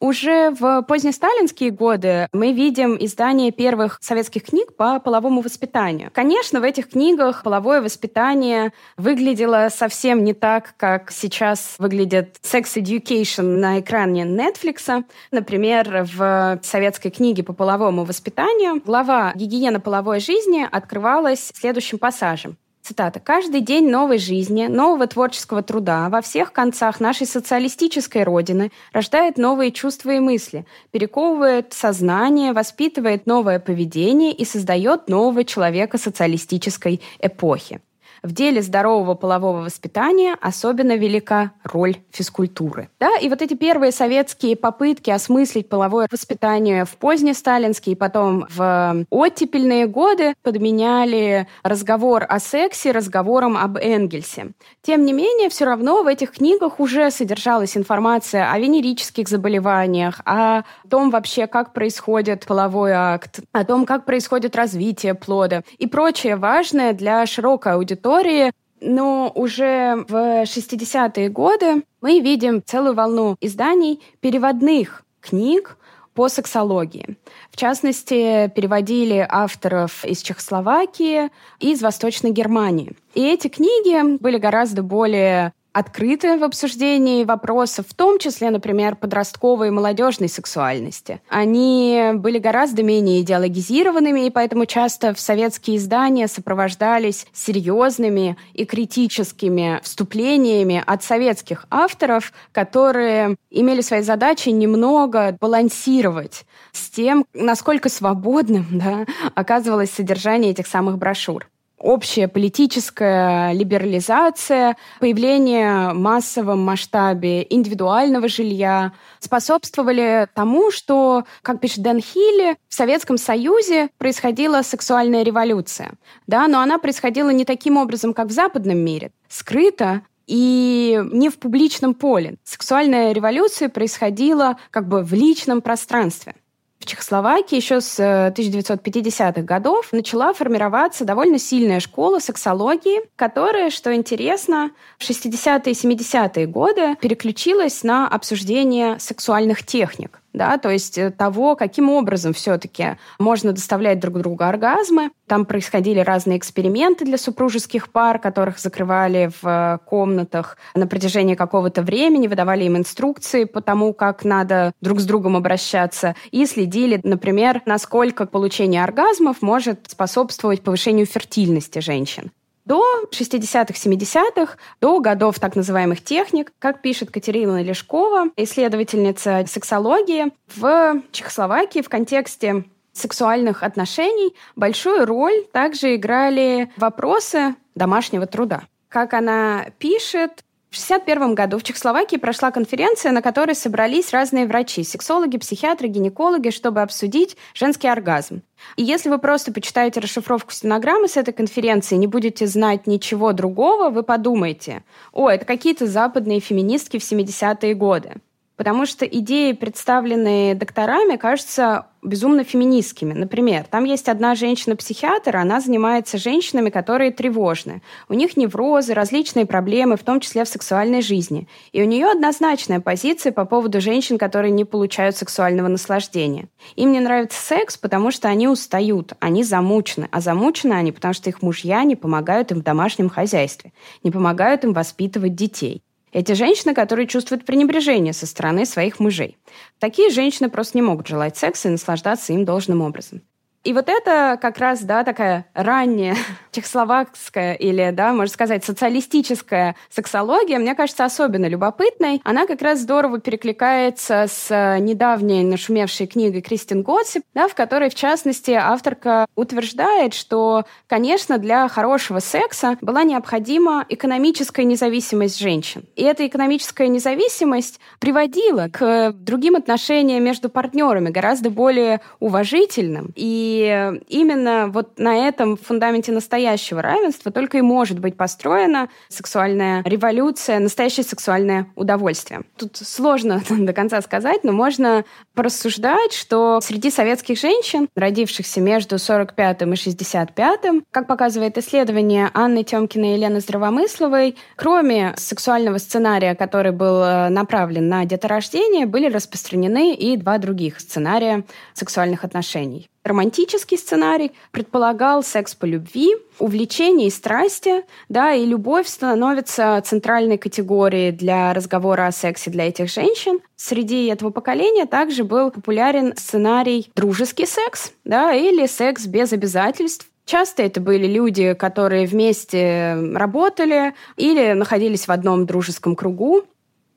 Уже 0.00 0.50
в 0.50 0.80
позднесталинские 0.82 1.70
годы 1.70 2.26
мы 2.32 2.52
видим 2.52 2.96
издание 2.98 3.52
первых 3.52 3.98
советских 4.00 4.44
книг 4.44 4.74
по 4.74 4.98
половому 4.98 5.42
воспитанию. 5.42 6.10
Конечно, 6.14 6.60
в 6.60 6.62
этих 6.62 6.88
книгах 6.88 7.42
половое 7.42 7.82
воспитание 7.82 8.72
выглядело 8.96 9.68
совсем 9.70 10.24
не 10.24 10.32
так, 10.32 10.72
как 10.78 11.10
сейчас 11.10 11.74
выглядит 11.76 12.36
Sex 12.42 12.76
Education 12.76 13.58
на 13.58 13.80
экране 13.80 14.24
Netflix. 14.24 15.04
Например, 15.30 16.08
в 16.16 16.60
советской 16.62 17.10
книге 17.10 17.42
по 17.42 17.52
половому 17.52 18.04
воспитанию 18.04 18.80
глава 18.82 19.32
«Гигиена 19.34 19.80
половой 19.80 20.20
жизни» 20.20 20.66
открывалась 20.70 21.52
следующим 21.54 21.98
пассажем. 21.98 22.56
Цитата. 22.90 23.20
«Каждый 23.20 23.60
день 23.60 23.88
новой 23.88 24.18
жизни, 24.18 24.66
нового 24.66 25.06
творческого 25.06 25.62
труда 25.62 26.08
во 26.08 26.20
всех 26.20 26.52
концах 26.52 26.98
нашей 26.98 27.24
социалистической 27.24 28.24
родины 28.24 28.72
рождает 28.92 29.38
новые 29.38 29.70
чувства 29.70 30.10
и 30.10 30.18
мысли, 30.18 30.66
перековывает 30.90 31.72
сознание, 31.72 32.52
воспитывает 32.52 33.26
новое 33.26 33.60
поведение 33.60 34.32
и 34.32 34.44
создает 34.44 35.08
нового 35.08 35.44
человека 35.44 35.98
социалистической 35.98 37.00
эпохи. 37.20 37.80
В 38.22 38.32
деле 38.32 38.60
здорового 38.60 39.14
полового 39.14 39.62
воспитания 39.62 40.36
особенно 40.40 40.96
велика 40.96 41.52
роль 41.64 41.96
физкультуры. 42.10 42.90
Да, 43.00 43.16
и 43.16 43.28
вот 43.28 43.40
эти 43.40 43.54
первые 43.54 43.92
советские 43.92 44.56
попытки 44.56 45.10
осмыслить 45.10 45.68
половое 45.68 46.06
воспитание 46.10 46.84
в 46.84 46.96
поздние 46.96 47.34
сталинские, 47.34 47.96
потом 47.96 48.46
в 48.50 49.06
оттепельные 49.08 49.86
годы 49.86 50.34
подменяли 50.42 51.46
разговор 51.62 52.26
о 52.28 52.38
сексе 52.40 52.90
разговором 52.90 53.56
об 53.56 53.78
Энгельсе. 53.78 54.52
Тем 54.82 55.04
не 55.04 55.14
менее, 55.14 55.48
все 55.48 55.64
равно 55.64 56.02
в 56.02 56.06
этих 56.06 56.32
книгах 56.32 56.78
уже 56.78 57.10
содержалась 57.10 57.76
информация 57.76 58.50
о 58.50 58.58
венерических 58.58 59.28
заболеваниях, 59.28 60.20
о 60.26 60.62
том 60.90 61.10
вообще, 61.10 61.46
как 61.46 61.72
происходит 61.72 62.44
половой 62.46 62.92
акт, 62.92 63.40
о 63.52 63.64
том, 63.64 63.86
как 63.86 64.04
происходит 64.04 64.56
развитие 64.56 65.14
плода 65.14 65.62
и 65.78 65.86
прочее 65.86 66.36
важное 66.36 66.92
для 66.92 67.24
широкой 67.24 67.74
аудитории 67.74 68.09
истории, 68.10 68.52
но 68.80 69.30
уже 69.34 70.04
в 70.08 70.42
60-е 70.42 71.28
годы 71.28 71.84
мы 72.00 72.20
видим 72.20 72.62
целую 72.64 72.94
волну 72.94 73.36
изданий 73.40 74.00
переводных 74.20 75.04
книг 75.20 75.76
по 76.14 76.28
сексологии. 76.28 77.16
В 77.52 77.56
частности, 77.56 78.50
переводили 78.54 79.24
авторов 79.28 80.04
из 80.04 80.22
Чехословакии 80.22 81.30
и 81.60 81.72
из 81.72 81.82
Восточной 81.82 82.32
Германии. 82.32 82.92
И 83.14 83.22
эти 83.22 83.48
книги 83.48 84.18
были 84.18 84.38
гораздо 84.38 84.82
более 84.82 85.52
открыты 85.72 86.38
в 86.38 86.44
обсуждении 86.44 87.24
вопросов, 87.24 87.86
в 87.88 87.94
том 87.94 88.18
числе, 88.18 88.50
например, 88.50 88.96
подростковой 88.96 89.68
и 89.68 89.70
молодежной 89.70 90.28
сексуальности. 90.28 91.20
Они 91.28 92.12
были 92.14 92.38
гораздо 92.38 92.82
менее 92.82 93.20
идеологизированными, 93.20 94.26
и 94.26 94.30
поэтому 94.30 94.66
часто 94.66 95.14
в 95.14 95.20
советские 95.20 95.76
издания 95.76 96.28
сопровождались 96.28 97.26
серьезными 97.32 98.36
и 98.54 98.64
критическими 98.64 99.80
вступлениями 99.82 100.82
от 100.84 101.04
советских 101.04 101.66
авторов, 101.70 102.32
которые 102.52 103.36
имели 103.50 103.80
своей 103.80 104.02
задачей 104.02 104.52
немного 104.52 105.36
балансировать 105.40 106.44
с 106.72 106.90
тем, 106.90 107.24
насколько 107.34 107.88
свободным 107.88 108.66
да, 108.70 109.06
оказывалось 109.34 109.90
содержание 109.90 110.52
этих 110.52 110.66
самых 110.66 110.98
брошюр 110.98 111.46
общая 111.80 112.28
политическая 112.28 113.52
либерализация, 113.52 114.76
появление 115.00 115.90
в 115.90 115.94
массовом 115.94 116.60
масштабе 116.60 117.46
индивидуального 117.48 118.28
жилья 118.28 118.92
способствовали 119.18 120.28
тому, 120.34 120.70
что, 120.70 121.24
как 121.42 121.60
пишет 121.60 121.82
Дэн 121.82 122.00
Хилли, 122.00 122.56
в 122.68 122.74
Советском 122.74 123.18
Союзе 123.18 123.88
происходила 123.98 124.62
сексуальная 124.62 125.22
революция. 125.22 125.92
Да, 126.26 126.46
но 126.46 126.60
она 126.60 126.78
происходила 126.78 127.30
не 127.30 127.44
таким 127.44 127.76
образом, 127.76 128.14
как 128.14 128.28
в 128.28 128.32
западном 128.32 128.78
мире. 128.78 129.10
Скрыто, 129.28 130.02
и 130.30 131.00
не 131.10 131.28
в 131.28 131.40
публичном 131.40 131.92
поле. 131.92 132.36
Сексуальная 132.44 133.10
революция 133.10 133.68
происходила 133.68 134.58
как 134.70 134.86
бы 134.86 135.02
в 135.02 135.12
личном 135.12 135.60
пространстве. 135.60 136.36
В 136.80 136.86
Чехословакии 136.86 137.56
еще 137.56 137.82
с 137.82 138.00
1950-х 138.00 139.40
э, 139.40 139.42
годов 139.42 139.92
начала 139.92 140.32
формироваться 140.32 141.04
довольно 141.04 141.38
сильная 141.38 141.78
школа 141.78 142.20
сексологии, 142.20 143.02
которая, 143.16 143.68
что 143.68 143.94
интересно, 143.94 144.70
в 144.98 145.08
60-е 145.08 145.72
и 145.72 145.74
70-е 145.74 146.46
годы 146.46 146.96
переключилась 146.96 147.82
на 147.82 148.08
обсуждение 148.08 148.98
сексуальных 148.98 149.64
техник. 149.66 150.22
Да, 150.32 150.58
то 150.58 150.70
есть 150.70 150.98
э, 150.98 151.10
того, 151.10 151.56
каким 151.56 151.90
образом 151.90 152.32
все-таки 152.32 152.96
можно 153.18 153.52
доставлять 153.52 153.98
друг 153.98 154.18
другу 154.18 154.44
оргазмы. 154.44 155.10
Там 155.26 155.44
происходили 155.44 156.00
разные 156.00 156.38
эксперименты 156.38 157.04
для 157.04 157.18
супружеских 157.18 157.90
пар, 157.90 158.18
которых 158.18 158.58
закрывали 158.58 159.30
в 159.42 159.46
э, 159.46 159.78
комнатах 159.86 160.56
на 160.74 160.86
протяжении 160.86 161.34
какого-то 161.34 161.82
времени, 161.82 162.28
выдавали 162.28 162.64
им 162.64 162.76
инструкции 162.76 163.44
по 163.44 163.60
тому, 163.60 163.92
как 163.92 164.24
надо 164.24 164.72
друг 164.80 165.00
с 165.00 165.04
другом 165.04 165.36
обращаться, 165.36 166.14
и 166.30 166.46
следили, 166.46 167.00
например, 167.02 167.62
насколько 167.66 168.26
получение 168.26 168.84
оргазмов 168.84 169.42
может 169.42 169.90
способствовать 169.90 170.62
повышению 170.62 171.06
фертильности 171.06 171.80
женщин 171.80 172.30
до 172.70 172.84
60-х, 173.10 173.74
70-х, 173.74 174.56
до 174.80 175.00
годов 175.00 175.40
так 175.40 175.56
называемых 175.56 176.04
техник, 176.04 176.52
как 176.60 176.82
пишет 176.82 177.10
Катерина 177.10 177.60
Лешкова, 177.60 178.26
исследовательница 178.36 179.44
сексологии, 179.48 180.30
в 180.54 181.02
Чехословакии 181.10 181.82
в 181.82 181.88
контексте 181.88 182.64
сексуальных 182.92 183.64
отношений 183.64 184.36
большую 184.54 185.04
роль 185.04 185.42
также 185.50 185.96
играли 185.96 186.70
вопросы 186.76 187.56
домашнего 187.74 188.26
труда. 188.26 188.62
Как 188.88 189.14
она 189.14 189.66
пишет, 189.78 190.44
в 190.70 190.76
1961 190.76 191.34
году 191.34 191.58
в 191.58 191.64
Чехословакии 191.64 192.16
прошла 192.16 192.52
конференция, 192.52 193.10
на 193.10 193.22
которой 193.22 193.56
собрались 193.56 194.12
разные 194.12 194.46
врачи, 194.46 194.84
сексологи, 194.84 195.36
психиатры, 195.36 195.88
гинекологи, 195.88 196.50
чтобы 196.50 196.82
обсудить 196.82 197.36
женский 197.54 197.88
оргазм. 197.88 198.42
И 198.76 198.84
если 198.84 199.08
вы 199.08 199.18
просто 199.18 199.52
почитаете 199.52 199.98
расшифровку 199.98 200.52
стенограммы 200.52 201.08
с 201.08 201.16
этой 201.16 201.34
конференции, 201.34 201.96
не 201.96 202.06
будете 202.06 202.46
знать 202.46 202.86
ничего 202.86 203.32
другого, 203.32 203.90
вы 203.90 204.04
подумаете, 204.04 204.84
о, 205.12 205.28
это 205.28 205.44
какие-то 205.44 205.88
западные 205.88 206.38
феминистки 206.38 206.98
в 206.98 207.02
70-е 207.02 207.74
годы 207.74 208.14
потому 208.60 208.84
что 208.84 209.06
идеи, 209.06 209.52
представленные 209.52 210.54
докторами, 210.54 211.16
кажутся 211.16 211.86
безумно 212.02 212.44
феминистскими. 212.44 213.14
Например, 213.14 213.64
там 213.64 213.84
есть 213.84 214.06
одна 214.06 214.34
женщина-психиатр, 214.34 215.34
она 215.38 215.62
занимается 215.62 216.18
женщинами, 216.18 216.68
которые 216.68 217.10
тревожны. 217.10 217.80
У 218.10 218.12
них 218.12 218.36
неврозы, 218.36 218.92
различные 218.92 219.46
проблемы, 219.46 219.96
в 219.96 220.02
том 220.02 220.20
числе 220.20 220.44
в 220.44 220.48
сексуальной 220.48 221.00
жизни. 221.00 221.48
И 221.72 221.82
у 221.82 221.86
нее 221.86 222.08
однозначная 222.08 222.80
позиция 222.80 223.32
по 223.32 223.46
поводу 223.46 223.80
женщин, 223.80 224.18
которые 224.18 224.50
не 224.50 224.66
получают 224.66 225.16
сексуального 225.16 225.68
наслаждения. 225.68 226.50
Им 226.76 226.92
не 226.92 227.00
нравится 227.00 227.40
секс, 227.40 227.78
потому 227.78 228.10
что 228.10 228.28
они 228.28 228.46
устают, 228.46 229.14
они 229.20 229.42
замучены. 229.42 230.06
А 230.12 230.20
замучены 230.20 230.74
они, 230.74 230.92
потому 230.92 231.14
что 231.14 231.30
их 231.30 231.40
мужья 231.40 231.82
не 231.84 231.96
помогают 231.96 232.52
им 232.52 232.58
в 232.60 232.62
домашнем 232.62 233.08
хозяйстве, 233.08 233.72
не 234.02 234.10
помогают 234.10 234.64
им 234.64 234.74
воспитывать 234.74 235.34
детей. 235.34 235.82
Эти 236.12 236.32
женщины, 236.32 236.74
которые 236.74 237.06
чувствуют 237.06 237.44
пренебрежение 237.44 238.12
со 238.12 238.26
стороны 238.26 238.66
своих 238.66 238.98
мужей. 238.98 239.38
Такие 239.78 240.10
женщины 240.10 240.50
просто 240.50 240.76
не 240.76 240.82
могут 240.82 241.06
желать 241.06 241.36
секса 241.36 241.68
и 241.68 241.72
наслаждаться 241.72 242.32
им 242.32 242.44
должным 242.44 242.82
образом. 242.82 243.22
И 243.62 243.74
вот 243.74 243.90
это 243.90 244.38
как 244.40 244.56
раз, 244.58 244.80
да, 244.82 245.04
такая 245.04 245.44
ранняя 245.52 246.16
чехословакская 246.50 247.54
или, 247.54 247.90
да, 247.92 248.14
можно 248.14 248.32
сказать, 248.32 248.64
социалистическая 248.64 249.76
сексология, 249.90 250.58
мне 250.58 250.74
кажется, 250.74 251.04
особенно 251.04 251.46
любопытной. 251.46 252.22
Она 252.24 252.46
как 252.46 252.62
раз 252.62 252.80
здорово 252.80 253.20
перекликается 253.20 254.26
с 254.28 254.78
недавней 254.80 255.44
нашумевшей 255.44 256.06
книгой 256.06 256.40
Кристин 256.40 256.82
Готсип, 256.82 257.22
да, 257.34 257.48
в 257.48 257.54
которой, 257.54 257.90
в 257.90 257.94
частности, 257.94 258.52
авторка 258.52 259.26
утверждает, 259.34 260.14
что, 260.14 260.64
конечно, 260.86 261.36
для 261.36 261.68
хорошего 261.68 262.20
секса 262.20 262.78
была 262.80 263.02
необходима 263.02 263.84
экономическая 263.90 264.64
независимость 264.64 265.38
женщин. 265.38 265.84
И 265.96 266.02
эта 266.02 266.26
экономическая 266.26 266.88
независимость 266.88 267.78
приводила 267.98 268.68
к 268.72 269.12
другим 269.12 269.56
отношениям 269.56 270.24
между 270.24 270.48
партнерами, 270.48 271.10
гораздо 271.10 271.50
более 271.50 272.00
уважительным 272.20 273.12
и 273.14 273.49
и 273.50 274.00
именно 274.08 274.68
вот 274.68 274.98
на 274.98 275.28
этом 275.28 275.56
фундаменте 275.56 276.12
настоящего 276.12 276.82
равенства 276.82 277.32
только 277.32 277.58
и 277.58 277.62
может 277.62 277.98
быть 277.98 278.16
построена 278.16 278.88
сексуальная 279.08 279.82
революция, 279.84 280.60
настоящее 280.60 281.04
сексуальное 281.04 281.66
удовольствие. 281.74 282.42
Тут 282.56 282.76
сложно 282.76 283.42
до 283.50 283.72
конца 283.72 284.00
сказать, 284.02 284.44
но 284.44 284.52
можно 284.52 285.04
порассуждать, 285.34 286.12
что 286.12 286.60
среди 286.60 286.90
советских 286.90 287.38
женщин, 287.38 287.88
родившихся 287.96 288.60
между 288.60 288.98
45 288.98 289.62
и 289.62 289.76
65, 289.76 290.60
как 290.90 291.06
показывает 291.06 291.58
исследование 291.58 292.30
Анны 292.34 292.62
Тёмкиной 292.62 293.10
и 293.10 293.14
Елены 293.14 293.40
Здравомысловой, 293.40 294.36
кроме 294.56 295.14
сексуального 295.16 295.78
сценария, 295.78 296.34
который 296.34 296.72
был 296.72 297.02
э, 297.02 297.28
направлен 297.30 297.88
на 297.88 298.04
деторождение, 298.04 298.86
были 298.86 299.10
распространены 299.10 299.94
и 299.94 300.16
два 300.16 300.38
других 300.38 300.78
сценария 300.78 301.44
сексуальных 301.74 302.24
отношений. 302.24 302.90
Романтический 303.02 303.78
сценарий 303.78 304.32
предполагал 304.50 305.22
секс 305.22 305.54
по 305.54 305.64
любви, 305.64 306.14
увлечение 306.38 307.08
и 307.08 307.10
страсти, 307.10 307.84
да, 308.10 308.34
и 308.34 308.44
любовь 308.44 308.86
становится 308.86 309.80
центральной 309.84 310.36
категорией 310.36 311.10
для 311.10 311.54
разговора 311.54 312.06
о 312.06 312.12
сексе 312.12 312.50
для 312.50 312.68
этих 312.68 312.90
женщин. 312.90 313.40
Среди 313.56 314.06
этого 314.06 314.30
поколения 314.30 314.84
также 314.84 315.24
был 315.24 315.50
популярен 315.50 316.14
сценарий 316.16 316.90
дружеский 316.94 317.46
секс, 317.46 317.92
да, 318.04 318.34
или 318.34 318.66
секс 318.66 319.06
без 319.06 319.32
обязательств, 319.32 320.06
Часто 320.26 320.62
это 320.62 320.80
были 320.80 321.08
люди, 321.08 321.54
которые 321.54 322.06
вместе 322.06 322.94
работали 323.14 323.94
или 324.16 324.52
находились 324.52 325.08
в 325.08 325.10
одном 325.10 325.44
дружеском 325.44 325.96
кругу. 325.96 326.44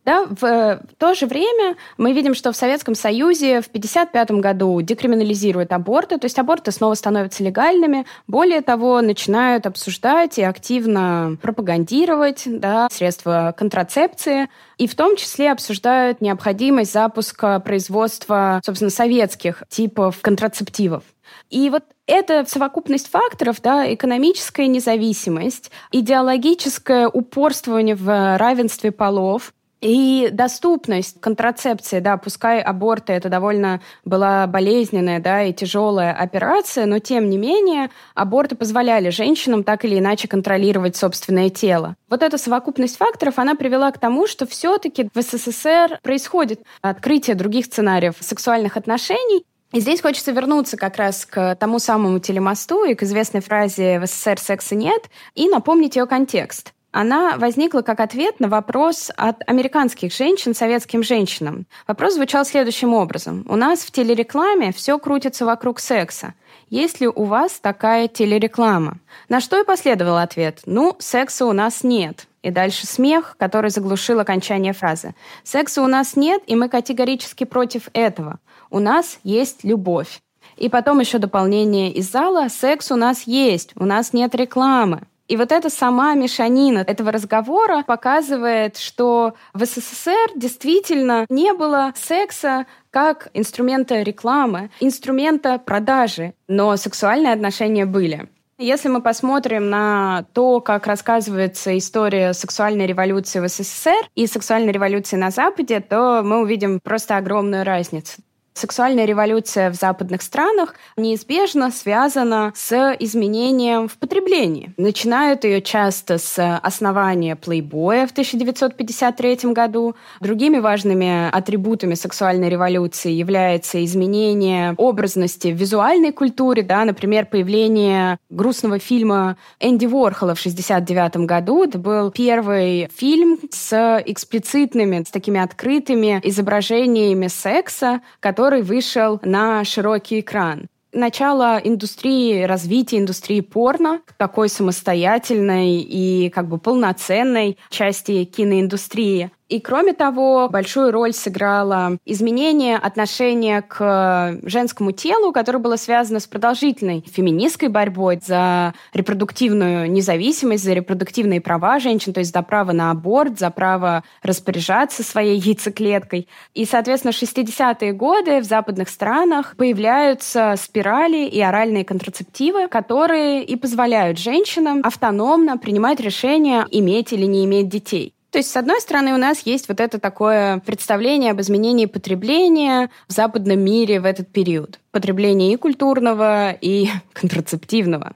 Да, 0.06 0.26
в, 0.26 0.42
в 0.42 0.96
то 0.98 1.14
же 1.14 1.28
время 1.28 1.78
мы 1.98 2.12
видим, 2.12 2.34
что 2.34 2.52
в 2.52 2.58
Советском 2.58 2.94
Союзе 2.94 3.62
в 3.62 3.68
1955 3.68 4.32
году 4.42 4.82
декриминализируют 4.82 5.72
аборты, 5.72 6.18
то 6.18 6.26
есть 6.26 6.38
аборты 6.38 6.72
снова 6.72 6.94
становятся 6.96 7.44
легальными. 7.44 8.06
Более 8.28 8.62
того, 8.62 9.02
начинают 9.02 9.66
обсуждать 9.66 10.38
и 10.38 10.44
активно 10.44 11.38
пропагандировать 11.42 12.44
да, 12.46 12.90
средства 12.92 13.54
контрацепции, 13.58 14.50
и 14.78 14.88
в 14.88 14.96
том 14.96 15.16
числе 15.16 15.52
обсуждают 15.52 16.20
необходимость 16.20 16.92
запуска 16.92 17.60
производства, 17.62 18.62
собственно, 18.66 18.92
советских 18.92 19.64
типов 19.70 20.20
контрацептивов. 20.22 21.04
И 21.50 21.70
вот 21.70 21.84
это 22.08 22.44
совокупность 22.46 23.10
факторов, 23.10 23.62
да, 23.62 23.92
экономическая 23.94 24.68
независимость, 24.68 25.72
идеологическое 25.92 27.08
упорствование 27.08 27.96
в 27.96 28.38
равенстве 28.38 28.92
полов, 28.92 29.54
и 29.84 30.30
доступность 30.32 31.20
контрацепции, 31.20 32.00
да, 32.00 32.16
пускай 32.16 32.62
аборты 32.62 33.12
это 33.12 33.28
довольно 33.28 33.82
была 34.06 34.48
болезненная, 34.48 35.20
да, 35.20 35.44
и 35.44 35.52
тяжелая 35.52 36.14
операция, 36.14 36.86
но 36.86 37.00
тем 37.00 37.30
не 37.30 37.38
менее 37.38 37.90
аборты 38.16 38.56
позволяли 38.56 39.10
женщинам 39.10 39.66
так 39.66 39.84
или 39.84 40.00
иначе 40.00 40.30
контролировать 40.30 40.96
собственное 40.96 41.50
тело. 41.50 41.98
Вот 42.10 42.24
эта 42.24 42.38
совокупность 42.38 42.96
факторов, 42.96 43.38
она 43.40 43.56
привела 43.56 43.92
к 43.92 44.00
тому, 44.00 44.26
что 44.26 44.48
все-таки 44.48 45.10
в 45.14 45.22
СССР 45.22 46.00
происходит 46.02 46.62
открытие 46.82 47.36
других 47.36 47.66
сценариев 47.66 48.16
сексуальных 48.22 48.78
отношений, 48.78 49.44
и 49.74 49.82
здесь 49.82 50.02
хочется 50.02 50.32
вернуться 50.32 50.78
как 50.78 50.96
раз 50.96 51.26
к 51.26 51.56
тому 51.56 51.80
самому 51.80 52.20
телемосту 52.20 52.86
и 52.86 52.96
к 52.96 53.04
известной 53.04 53.42
фразе 53.42 54.00
«в 54.00 54.06
СССР 54.06 54.40
секса 54.40 54.76
нет» 54.76 55.10
и 55.36 55.50
напомнить 55.50 55.98
ее 55.98 56.06
контекст 56.06 56.74
она 56.94 57.38
возникла 57.38 57.82
как 57.82 58.00
ответ 58.00 58.40
на 58.40 58.48
вопрос 58.48 59.12
от 59.18 59.42
американских 59.48 60.14
женщин 60.14 60.54
советским 60.54 61.02
женщинам. 61.02 61.66
Вопрос 61.88 62.14
звучал 62.14 62.46
следующим 62.46 62.94
образом. 62.94 63.44
У 63.50 63.56
нас 63.56 63.80
в 63.80 63.92
телерекламе 63.92 64.72
все 64.72 65.00
крутится 65.00 65.44
вокруг 65.46 65.80
секса. 65.80 66.36
Есть 66.70 67.02
ли 67.02 67.08
у 67.08 67.24
вас 67.24 67.60
такая 67.60 68.08
телереклама? 68.08 69.00
На 69.28 69.42
что 69.42 69.60
и 69.60 69.66
последовал 69.66 70.18
ответ. 70.18 70.62
Ну, 70.68 70.96
секса 71.00 71.48
у 71.48 71.52
нас 71.52 71.84
нет. 71.84 72.28
И 72.44 72.52
дальше 72.52 72.86
смех, 72.86 73.36
который 73.40 73.72
заглушил 73.72 74.20
окончание 74.20 74.74
фразы. 74.74 75.16
Секса 75.44 75.82
у 75.82 75.88
нас 75.88 76.16
нет, 76.16 76.44
и 76.46 76.56
мы 76.56 76.70
категорически 76.70 77.44
против 77.44 77.90
этого. 77.94 78.38
У 78.70 78.78
нас 78.78 79.20
есть 79.24 79.64
любовь. 79.64 80.22
И 80.58 80.70
потом 80.70 81.00
еще 81.00 81.18
дополнение 81.18 81.92
из 81.92 82.12
зала. 82.12 82.50
Секс 82.50 82.92
у 82.92 82.96
нас 82.96 83.24
есть, 83.24 83.72
у 83.76 83.86
нас 83.86 84.14
нет 84.14 84.36
рекламы. 84.36 85.08
И 85.28 85.38
вот 85.38 85.52
эта 85.52 85.70
сама 85.70 86.16
мешанина 86.16 86.80
этого 86.80 87.12
разговора 87.12 87.84
показывает, 87.88 88.78
что 88.78 89.36
в 89.54 89.66
СССР 89.66 90.32
действительно 90.36 91.26
не 91.30 91.54
было 91.54 91.94
секса 91.96 92.66
как 92.92 93.30
инструмента 93.34 94.02
рекламы, 94.02 94.70
инструмента 94.82 95.60
продажи, 95.60 96.34
но 96.48 96.76
сексуальные 96.76 97.34
отношения 97.34 97.86
были. 97.86 98.28
Если 98.60 98.88
мы 98.88 99.02
посмотрим 99.02 99.70
на 99.70 100.26
то, 100.34 100.62
как 100.62 100.88
рассказывается 100.88 101.76
история 101.78 102.34
сексуальной 102.34 102.86
революции 102.86 103.40
в 103.40 103.48
СССР 103.48 104.08
и 104.16 104.28
сексуальной 104.28 104.72
революции 104.72 105.16
на 105.16 105.32
Западе, 105.32 105.80
то 105.80 106.22
мы 106.24 106.42
увидим 106.42 106.80
просто 106.84 107.18
огромную 107.18 107.64
разницу. 107.64 108.22
Сексуальная 108.54 109.06
революция 109.06 109.72
в 109.72 109.76
западных 109.76 110.22
странах 110.22 110.76
неизбежно 110.96 111.72
связана 111.72 112.54
с 112.56 112.96
изменением 113.00 113.88
в 113.88 113.98
потреблении. 113.98 114.74
Начинают 114.78 115.44
ее 115.44 115.62
часто 115.62 116.20
с 116.20 116.58
основания 116.58 117.36
плейбоя 117.36 118.06
в 118.06 118.12
1953 118.12 119.54
году. 119.54 119.96
Другими 120.20 120.60
важными 120.60 121.30
атрибутами 121.30 121.96
сексуальной 121.96 122.50
революции 122.50 123.12
является 123.12 123.84
изменение 123.84 124.76
образности 124.78 125.48
в 125.48 125.56
визуальной 125.56 126.12
культуре, 126.12 126.62
да, 126.62 126.86
например, 126.86 127.26
появление 127.26 128.20
грустного 128.30 128.78
фильма 128.78 129.36
Энди 129.60 129.88
Ворхола 129.88 130.36
в 130.36 130.40
1969 130.40 131.26
году. 131.28 131.64
Это 131.64 131.80
был 131.80 132.12
первый 132.12 132.88
фильм 132.96 133.40
с 133.52 134.04
эксплицитными, 134.06 135.04
с 135.04 135.10
такими 135.10 135.40
открытыми 135.40 136.20
изображениями 136.24 137.28
секса, 137.28 138.02
который 138.20 138.43
который 138.44 138.62
вышел 138.62 139.22
на 139.24 139.64
широкий 139.64 140.20
экран 140.20 140.68
начало 140.92 141.60
индустрии, 141.64 142.44
развития 142.44 143.00
индустрии 143.00 143.42
порно, 143.42 144.02
такой 144.18 144.50
самостоятельной 144.50 145.78
и 145.80 146.30
как 146.30 146.48
бы 146.48 146.58
полноценной 146.58 147.58
части 147.70 148.26
киноиндустрии. 148.26 149.32
И 149.54 149.60
кроме 149.60 149.94
того, 149.94 150.50
большую 150.50 150.92
роль 150.92 151.14
сыграло 151.14 152.00
изменение 152.06 152.76
отношения 152.76 153.62
к 153.62 154.40
женскому 154.42 154.94
телу, 154.94 155.32
которое 155.32 155.60
было 155.60 155.76
связано 155.76 156.20
с 156.20 156.26
продолжительной 156.26 157.06
феминистской 157.06 157.70
борьбой 157.70 158.20
за 158.26 158.74
репродуктивную 158.96 159.92
независимость, 159.92 160.64
за 160.64 160.74
репродуктивные 160.74 161.40
права 161.40 161.78
женщин, 161.78 162.14
то 162.14 162.20
есть 162.20 162.34
за 162.34 162.42
право 162.42 162.72
на 162.72 162.90
аборт, 162.90 163.38
за 163.38 163.52
право 163.52 164.04
распоряжаться 164.24 165.04
своей 165.04 165.38
яйцеклеткой. 165.38 166.28
И, 166.56 166.66
соответственно, 166.66 167.12
в 167.12 167.22
60-е 167.22 167.94
годы 167.94 168.40
в 168.40 168.46
западных 168.46 168.90
странах 168.90 169.54
появляются 169.56 170.56
спирали 170.58 171.28
и 171.28 171.40
оральные 171.40 171.86
контрацептивы, 171.86 172.68
которые 172.70 173.44
и 173.44 173.56
позволяют 173.56 174.18
женщинам 174.18 174.82
автономно 174.84 175.60
принимать 175.60 176.00
решение, 176.00 176.66
иметь 176.72 177.14
или 177.14 177.26
не 177.26 177.46
иметь 177.46 177.70
детей. 177.70 178.16
То 178.34 178.40
есть, 178.40 178.50
с 178.50 178.58
одной 178.58 178.82
стороны, 178.82 179.14
у 179.14 179.18
нас 179.18 179.42
есть 179.46 179.68
вот 179.68 179.80
это 179.80 180.00
такое 180.00 180.58
представление 180.66 181.30
об 181.30 181.42
изменении 181.42 181.86
потребления 181.86 182.90
в 183.08 183.14
западном 183.14 183.60
мире 183.60 184.00
в 184.00 184.06
этот 184.06 184.28
период. 184.28 184.80
Потребление 184.90 185.54
и 185.54 185.56
культурного, 185.56 186.50
и 186.50 186.88
контрацептивного. 187.14 188.14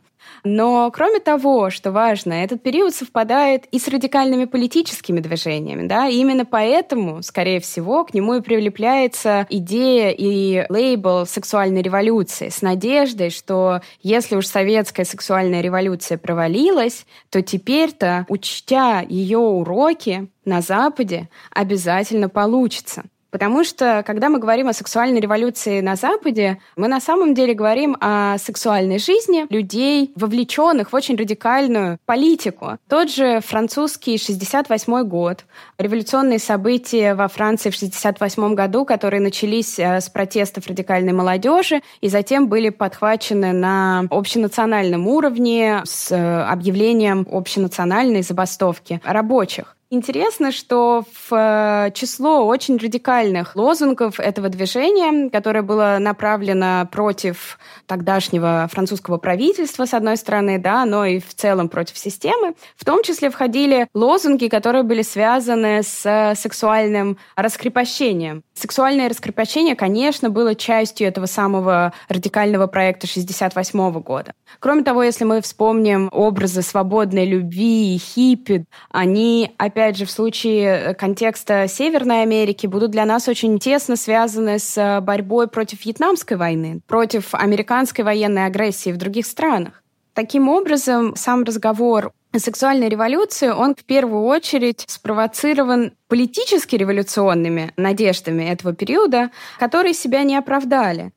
Но 0.47 0.89
кроме 0.91 1.19
того, 1.19 1.69
что 1.69 1.91
важно, 1.91 2.31
этот 2.33 2.63
период 2.63 2.95
совпадает 2.95 3.65
и 3.71 3.79
с 3.79 3.87
радикальными 3.89 4.45
политическими 4.45 5.19
движениями. 5.19 5.85
Да? 5.87 6.07
И 6.07 6.15
именно 6.15 6.45
поэтому, 6.45 7.21
скорее 7.21 7.59
всего, 7.59 8.05
к 8.05 8.13
нему 8.13 8.35
и 8.35 8.41
прилепляется 8.41 9.45
идея 9.49 10.11
и 10.17 10.65
лейбл 10.69 11.25
сексуальной 11.25 11.81
революции 11.81 12.47
с 12.47 12.61
надеждой, 12.61 13.29
что 13.29 13.81
если 14.01 14.37
уж 14.37 14.47
советская 14.47 15.05
сексуальная 15.05 15.61
революция 15.61 16.17
провалилась, 16.17 17.05
то 17.29 17.41
теперь-то, 17.41 18.25
учтя 18.29 19.01
ее 19.01 19.39
уроки 19.39 20.29
на 20.45 20.61
Западе, 20.61 21.29
обязательно 21.51 22.29
получится. 22.29 23.03
Потому 23.37 23.63
что, 23.63 24.03
когда 24.03 24.29
мы 24.29 24.39
говорим 24.39 24.67
о 24.67 24.73
сексуальной 24.73 25.19
революции 25.19 25.79
на 25.79 25.95
Западе, 25.95 26.57
мы 26.75 26.87
на 26.87 26.99
самом 26.99 27.35
деле 27.35 27.53
говорим 27.53 27.95
о 28.01 28.39
сексуальной 28.39 28.97
жизни 28.97 29.45
людей, 29.51 30.11
вовлеченных 30.15 30.91
в 30.91 30.95
очень 30.95 31.15
радикальную 31.15 31.99
политику. 32.07 32.79
Тот 32.89 33.11
же 33.11 33.39
французский 33.41 34.17
68 34.17 35.03
год, 35.03 35.45
революционные 35.77 36.39
события 36.39 37.13
во 37.13 37.27
Франции 37.27 37.69
в 37.69 37.75
68 37.75 38.55
году, 38.55 38.85
которые 38.85 39.21
начались 39.21 39.77
э, 39.77 40.01
с 40.01 40.09
протестов 40.09 40.65
радикальной 40.65 41.13
молодежи 41.13 41.83
и 42.01 42.09
затем 42.09 42.47
были 42.47 42.69
подхвачены 42.69 43.53
на 43.53 44.05
общенациональном 44.09 45.05
уровне 45.05 45.83
с 45.85 46.11
э, 46.11 46.41
объявлением 46.41 47.27
общенациональной 47.29 48.23
забастовки 48.23 48.99
рабочих. 49.03 49.76
Интересно, 49.89 50.51
что 50.51 51.05
в 51.13 51.33
э, 51.33 51.91
число 51.93 52.45
очень 52.45 52.75
радикальных 52.75 53.55
лозунгов 53.55 54.19
этого 54.19 54.49
движения, 54.49 55.29
которое 55.29 55.61
было 55.61 55.95
направлено 55.97 56.85
против 56.91 57.57
тогдашнего 57.85 58.67
французского 58.69 59.17
правительства, 59.17 59.85
с 59.85 59.93
одной 59.93 60.17
стороны, 60.17 60.59
да, 60.59 60.83
но 60.83 61.05
и 61.05 61.21
в 61.21 61.33
целом 61.33 61.69
против 61.69 61.97
системы, 61.97 62.55
в 62.75 62.83
том 62.83 63.01
числе 63.01 63.29
входили 63.29 63.87
лозунги, 63.93 64.49
которые 64.49 64.83
были 64.83 65.03
связаны 65.03 65.81
с 65.83 66.33
сексуальным 66.35 67.17
раскрепощением. 67.37 68.43
Сексуальное 68.59 69.07
раскрепощение, 69.07 69.75
конечно, 69.75 70.31
было 70.31 70.55
частью 70.55 71.07
этого 71.07 71.27
самого 71.27 71.93
радикального 72.09 72.65
проекта 72.65 73.05
68 73.05 73.91
года. 74.01 74.33
Кроме 74.59 74.81
того, 74.81 75.03
если 75.03 75.25
мы 75.25 75.41
вспомним 75.41 76.09
образы 76.11 76.63
свободной 76.63 77.25
любви 77.25 77.93
и 77.93 77.99
хиппи, 77.99 78.65
они, 78.89 79.53
опять 79.57 79.97
же, 79.97 80.05
в 80.05 80.11
случае 80.11 80.95
контекста 80.95 81.67
Северной 81.67 82.23
Америки 82.23 82.65
будут 82.65 82.89
для 82.89 83.05
нас 83.05 83.27
очень 83.27 83.59
тесно 83.59 83.95
связаны 83.95 84.57
с 84.57 85.01
борьбой 85.01 85.47
против 85.47 85.85
Вьетнамской 85.85 86.35
войны, 86.35 86.81
против 86.87 87.35
американской 87.35 88.03
военной 88.03 88.47
агрессии 88.47 88.91
в 88.91 88.97
других 88.97 89.27
странах. 89.27 89.83
Таким 90.15 90.49
образом, 90.49 91.15
сам 91.15 91.43
разговор 91.43 92.11
сексуальной 92.35 92.89
революции, 92.89 93.49
он 93.49 93.75
в 93.75 93.83
первую 93.83 94.23
очередь 94.23 94.83
спровоцирован 94.87 95.93
политически 96.07 96.75
революционными 96.75 97.73
надеждами 97.77 98.43
этого 98.43 98.73
периода, 98.73 99.31
которые 99.59 99.93
себя 99.93 100.23
не 100.23 100.35
оправдали. 100.35 101.11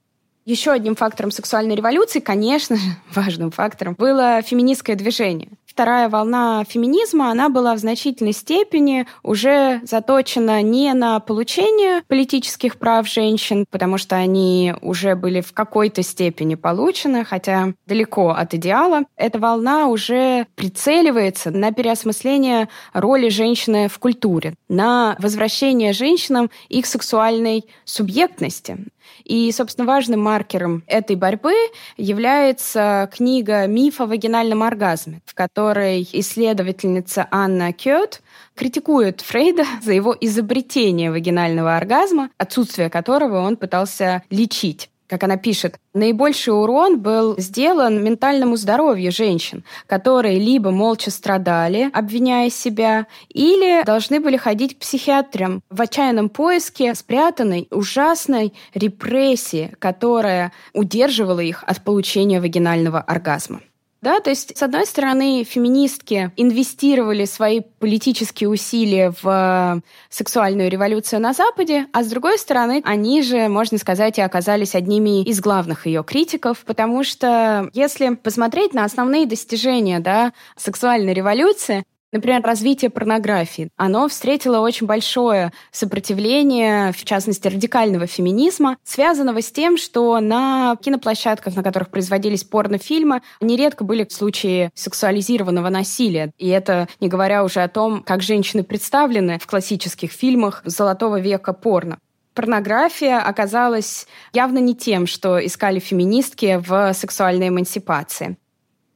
Еще 0.46 0.72
одним 0.72 0.96
фактором 0.96 1.30
сексуальной 1.30 1.74
революции, 1.74 2.20
конечно 2.20 2.76
же, 2.76 2.82
важным 3.14 3.50
фактором, 3.50 3.94
было 3.98 4.40
феминистское 4.42 4.96
движение. 4.96 5.50
Вторая 5.70 6.08
волна 6.08 6.64
феминизма, 6.68 7.30
она 7.30 7.48
была 7.48 7.76
в 7.76 7.78
значительной 7.78 8.32
степени 8.32 9.06
уже 9.22 9.80
заточена 9.84 10.62
не 10.62 10.92
на 10.94 11.20
получение 11.20 12.02
политических 12.08 12.76
прав 12.76 13.06
женщин, 13.06 13.64
потому 13.70 13.96
что 13.96 14.16
они 14.16 14.74
уже 14.82 15.14
были 15.14 15.40
в 15.40 15.52
какой-то 15.52 16.02
степени 16.02 16.56
получены, 16.56 17.24
хотя 17.24 17.72
далеко 17.86 18.30
от 18.30 18.52
идеала. 18.52 19.04
Эта 19.16 19.38
волна 19.38 19.86
уже 19.86 20.48
прицеливается 20.56 21.52
на 21.52 21.70
переосмысление 21.70 22.68
роли 22.92 23.28
женщины 23.28 23.88
в 23.88 23.96
культуре, 24.00 24.54
на 24.68 25.14
возвращение 25.20 25.92
женщинам 25.92 26.50
их 26.68 26.84
сексуальной 26.84 27.64
субъектности. 27.84 28.86
И, 29.24 29.50
собственно, 29.52 29.86
важным 29.86 30.20
маркером 30.20 30.82
этой 30.86 31.16
борьбы 31.16 31.54
является 31.96 33.08
книга 33.12 33.66
«Миф 33.66 34.00
о 34.00 34.06
вагинальном 34.06 34.62
оргазме», 34.62 35.20
в 35.24 35.34
которой 35.34 36.08
исследовательница 36.12 37.26
Анна 37.30 37.72
Кёт 37.72 38.22
критикует 38.54 39.20
Фрейда 39.20 39.64
за 39.82 39.92
его 39.92 40.16
изобретение 40.20 41.10
вагинального 41.10 41.76
оргазма, 41.76 42.30
отсутствие 42.38 42.90
которого 42.90 43.40
он 43.40 43.56
пытался 43.56 44.22
лечить 44.30 44.90
как 45.10 45.24
она 45.24 45.36
пишет, 45.36 45.80
наибольший 45.92 46.54
урон 46.54 47.00
был 47.00 47.34
сделан 47.36 48.02
ментальному 48.02 48.56
здоровью 48.56 49.10
женщин, 49.10 49.64
которые 49.88 50.38
либо 50.38 50.70
молча 50.70 51.10
страдали, 51.10 51.90
обвиняя 51.92 52.48
себя, 52.48 53.08
или 53.28 53.82
должны 53.84 54.20
были 54.20 54.36
ходить 54.36 54.76
к 54.76 54.78
психиатрам 54.78 55.62
в 55.68 55.80
отчаянном 55.80 56.28
поиске 56.28 56.94
спрятанной 56.94 57.66
ужасной 57.72 58.54
репрессии, 58.72 59.74
которая 59.80 60.52
удерживала 60.74 61.40
их 61.40 61.64
от 61.66 61.82
получения 61.82 62.40
вагинального 62.40 63.00
оргазма. 63.00 63.60
Да, 64.02 64.20
то 64.20 64.30
есть, 64.30 64.56
с 64.56 64.62
одной 64.62 64.86
стороны, 64.86 65.44
феминистки 65.44 66.32
инвестировали 66.36 67.26
свои 67.26 67.60
политические 67.60 68.48
усилия 68.48 69.12
в 69.22 69.82
сексуальную 70.08 70.70
революцию 70.70 71.20
на 71.20 71.34
Западе, 71.34 71.86
а 71.92 72.02
с 72.02 72.08
другой 72.08 72.38
стороны, 72.38 72.80
они 72.84 73.22
же, 73.22 73.48
можно 73.48 73.76
сказать, 73.76 74.16
и 74.16 74.22
оказались 74.22 74.74
одними 74.74 75.22
из 75.22 75.40
главных 75.40 75.86
ее 75.86 76.02
критиков, 76.02 76.64
потому 76.64 77.04
что 77.04 77.68
если 77.74 78.14
посмотреть 78.14 78.72
на 78.72 78.84
основные 78.84 79.26
достижения 79.26 80.00
да, 80.00 80.32
сексуальной 80.56 81.12
революции, 81.12 81.84
Например, 82.12 82.42
развитие 82.42 82.90
порнографии. 82.90 83.70
Оно 83.76 84.08
встретило 84.08 84.58
очень 84.60 84.86
большое 84.86 85.52
сопротивление, 85.70 86.92
в 86.92 87.04
частности, 87.04 87.46
радикального 87.46 88.06
феминизма, 88.06 88.76
связанного 88.82 89.42
с 89.42 89.52
тем, 89.52 89.76
что 89.76 90.18
на 90.20 90.76
киноплощадках, 90.82 91.54
на 91.54 91.62
которых 91.62 91.90
производились 91.90 92.42
порнофильмы, 92.42 93.22
нередко 93.40 93.84
были 93.84 94.06
случаи 94.10 94.70
сексуализированного 94.74 95.68
насилия. 95.68 96.32
И 96.38 96.48
это 96.48 96.88
не 97.00 97.08
говоря 97.08 97.44
уже 97.44 97.60
о 97.62 97.68
том, 97.68 98.02
как 98.02 98.22
женщины 98.22 98.64
представлены 98.64 99.38
в 99.38 99.46
классических 99.46 100.10
фильмах 100.10 100.62
золотого 100.64 101.20
века 101.20 101.52
порно 101.52 101.98
порнография 102.34 103.18
оказалась 103.18 104.06
явно 104.32 104.58
не 104.58 104.74
тем, 104.74 105.06
что 105.06 105.44
искали 105.44 105.78
феминистки 105.78 106.58
в 106.66 106.94
сексуальной 106.94 107.48
эмансипации. 107.48 108.38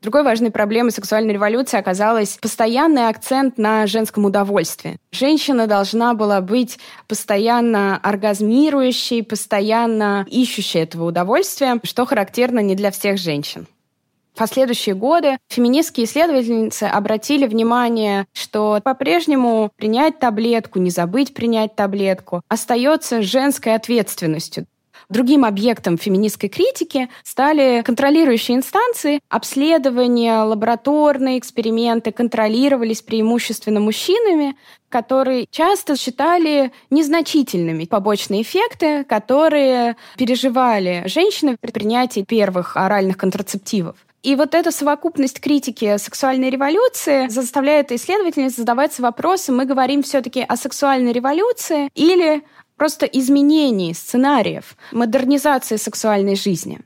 Другой 0.05 0.23
важной 0.23 0.51
проблемой 0.51 0.93
сексуальной 0.93 1.33
революции 1.33 1.79
оказалась 1.79 2.37
постоянный 2.37 3.09
акцент 3.09 3.57
на 3.57 3.87
женском 3.87 4.27
удовольствии. 4.27 4.99
Женщина 5.13 5.67
должна 5.67 6.13
была 6.13 6.43
быть 6.43 6.79
постоянно 7.09 7.97
оргазмирующей, 8.03 9.23
постоянно 9.23 10.27
ищущей 10.29 10.81
этого 10.81 11.07
удовольствия, 11.07 11.81
что 11.85 12.05
характерно 12.05 12.59
не 12.59 12.75
для 12.75 12.91
всех 12.91 13.17
женщин. 13.17 13.67
В 14.35 14.39
последующие 14.41 14.95
годы 14.95 15.39
феминистские 15.49 16.05
исследовательницы 16.05 16.85
обратили 16.85 17.47
внимание, 17.47 18.27
что 18.35 18.81
по-прежнему 18.85 19.71
принять 19.75 20.19
таблетку, 20.19 20.81
не 20.81 20.91
забыть 20.91 21.33
принять 21.33 21.77
таблетку, 21.77 22.43
остается 22.49 23.23
женской 23.23 23.75
ответственностью. 23.75 24.67
Другим 25.15 25.45
объектом 25.45 25.97
феминистской 25.97 26.49
критики 26.49 27.09
стали 27.23 27.83
контролирующие 27.83 28.57
инстанции. 28.57 29.21
Обследования, 29.29 30.43
лабораторные 30.43 31.39
эксперименты 31.39 32.11
контролировались 32.11 33.01
преимущественно 33.01 33.79
мужчинами, 33.79 34.57
которые 34.89 35.47
часто 35.53 35.97
считали 35.97 36.73
незначительными 36.91 37.85
побочные 37.85 38.43
эффекты, 38.43 39.05
которые 39.05 39.97
переживали 40.19 41.05
женщины 41.07 41.57
при 41.61 41.71
принятии 41.71 42.25
первых 42.27 42.77
оральных 42.77 43.17
контрацептивов. 43.17 43.95
И 44.25 44.37
вот 44.37 44.55
эта 44.55 44.73
совокупность 44.73 45.39
критики 45.39 45.99
сексуальной 45.99 46.49
революции 46.49 47.29
заставляет 47.29 47.93
исследовательниц 47.93 48.57
задаваться 48.57 49.03
вопросом, 49.03 49.59
мы 49.59 49.67
говорим 49.67 50.03
все-таки 50.03 50.41
о 50.41 50.57
сексуальной 50.57 51.13
революции 51.13 51.91
или 51.95 52.43
просто 52.77 53.07
изменении 53.07 53.93
сценариев, 53.93 54.77
модернизации 54.93 55.77
сексуальной 55.77 56.37
жизни. 56.37 56.81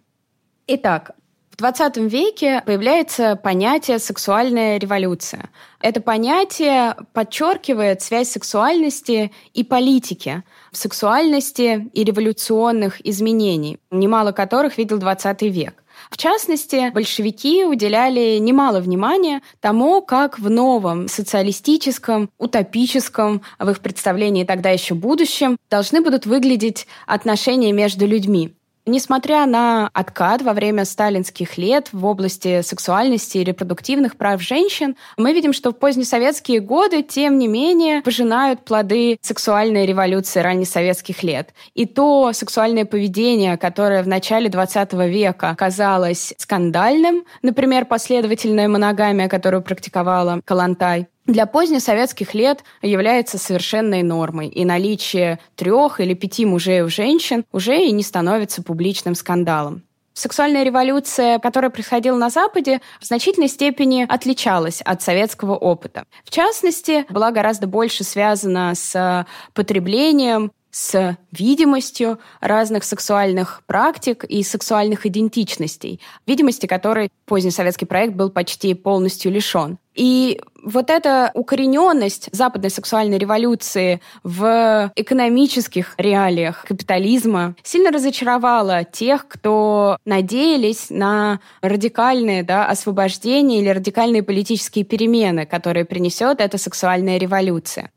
Итак, 0.67 1.13
в 1.51 1.57
20 1.57 1.97
веке 1.97 2.63
появляется 2.65 3.35
понятие 3.35 3.99
«сексуальная 3.99 4.79
революция». 4.79 5.51
Это 5.81 6.01
понятие 6.01 6.95
подчеркивает 7.13 8.01
связь 8.01 8.31
сексуальности 8.31 9.33
и 9.55 9.65
политики, 9.65 10.45
сексуальности 10.71 11.91
и 11.93 12.05
революционных 12.05 13.05
изменений, 13.05 13.79
немало 13.91 14.31
которых 14.33 14.79
видел 14.79 14.99
20 14.99 15.43
век. 15.43 15.83
В 16.11 16.17
частности, 16.17 16.91
большевики 16.91 17.65
уделяли 17.65 18.39
немало 18.39 18.81
внимания 18.81 19.43
тому, 19.61 20.01
как 20.03 20.39
в 20.39 20.51
новом 20.51 21.09
социалистическом, 21.09 22.31
утопическом, 22.39 23.43
в 23.59 23.69
их 23.71 23.81
представлении 23.81 24.45
тогда 24.45 24.71
еще 24.71 24.95
будущем, 24.95 25.57
должны 25.71 26.01
будут 26.01 26.27
выглядеть 26.27 26.87
отношения 27.07 27.73
между 27.73 28.07
людьми. 28.07 28.58
Несмотря 28.89 29.45
на 29.45 29.91
откат 29.93 30.41
во 30.41 30.55
время 30.55 30.87
сталинских 30.87 31.59
лет 31.59 31.91
в 31.93 32.07
области 32.07 32.63
сексуальности 32.63 33.37
и 33.37 33.45
репродуктивных 33.45 34.17
прав 34.17 34.41
женщин, 34.41 34.97
мы 35.19 35.35
видим, 35.35 35.53
что 35.53 35.73
в 35.73 35.75
позднесоветские 35.75 36.61
годы, 36.61 37.03
тем 37.03 37.39
не 37.39 37.49
менее, 37.49 38.01
пожинают 38.01 38.65
плоды 38.65 39.19
сексуальной 39.21 39.85
революции 39.85 40.41
раннесоветских 40.41 41.23
лет. 41.23 41.51
И 41.75 41.85
то 41.85 42.33
сексуальное 42.33 42.87
поведение, 42.87 43.59
которое 43.59 44.03
в 44.03 44.09
начале 44.09 44.49
20 44.49 44.95
века 44.95 45.55
казалось 45.59 46.33
скандальным, 46.39 47.25
например, 47.43 47.85
последовательная 47.85 48.69
моногамия, 48.69 49.29
которую 49.29 49.61
практиковала 49.61 50.41
Калантай, 50.47 51.09
для 51.29 51.47
позднесоветских 51.47 52.35
лет 52.35 52.65
является 52.83 53.39
совершенной 53.39 54.03
нормой, 54.03 54.49
и 54.49 54.65
наличие 54.65 55.39
трех 55.55 56.01
или 56.01 56.15
пяти 56.15 56.45
мужей 56.45 56.81
у 56.81 56.89
женщин 56.89 57.45
уже 57.53 57.81
и 57.81 57.93
не 57.93 58.03
становится 58.03 58.63
публичным 58.63 59.15
скандалом. 59.15 59.83
Сексуальная 60.15 60.65
революция, 60.65 61.39
которая 61.39 61.71
происходила 61.71 62.17
на 62.17 62.29
Западе, 62.29 62.81
в 63.01 63.05
значительной 63.05 63.47
степени 63.47 64.05
отличалась 64.09 64.81
от 64.81 65.01
советского 65.01 65.55
опыта. 65.55 66.03
В 66.25 66.31
частности, 66.31 67.07
была 67.09 67.31
гораздо 67.31 67.69
больше 67.69 68.03
связана 68.03 68.75
с 68.75 69.25
потреблением 69.55 70.51
с 70.71 71.17
видимостью 71.33 72.19
разных 72.41 72.85
сексуальных 72.85 73.63
практик 73.67 74.25
и 74.25 74.43
сексуальных 74.43 75.07
идентичностей, 75.07 76.01
видимости 76.27 76.67
которой 76.67 77.11
поздний 77.27 77.51
советский 77.51 77.87
проект 77.87 78.15
был 78.15 78.31
почти 78.31 78.75
полностью 78.75 79.33
лишен. 79.33 79.79
И 79.95 80.41
вот 80.63 80.91
эта 80.91 81.33
укорененность 81.35 82.29
западной 82.31 82.71
сексуальной 82.71 83.19
революции 83.19 84.01
в 84.23 84.93
экономических 84.95 85.95
реалиях 85.99 86.65
капитализма 86.65 87.57
сильно 87.65 87.91
разочаровала 87.91 88.85
тех, 88.85 89.27
кто 89.27 89.99
надеялись 90.05 90.91
на 90.91 91.41
радикальные 91.63 92.45
да, 92.45 92.67
освобождения 92.67 93.61
или 93.61 93.69
радикальные 93.71 94.23
политические 94.23 94.85
перемены, 94.85 95.47
которые 95.47 95.85
принесет 95.85 96.41
эта 96.41 96.59
сексуальная 96.59 97.19
революция. 97.19 97.91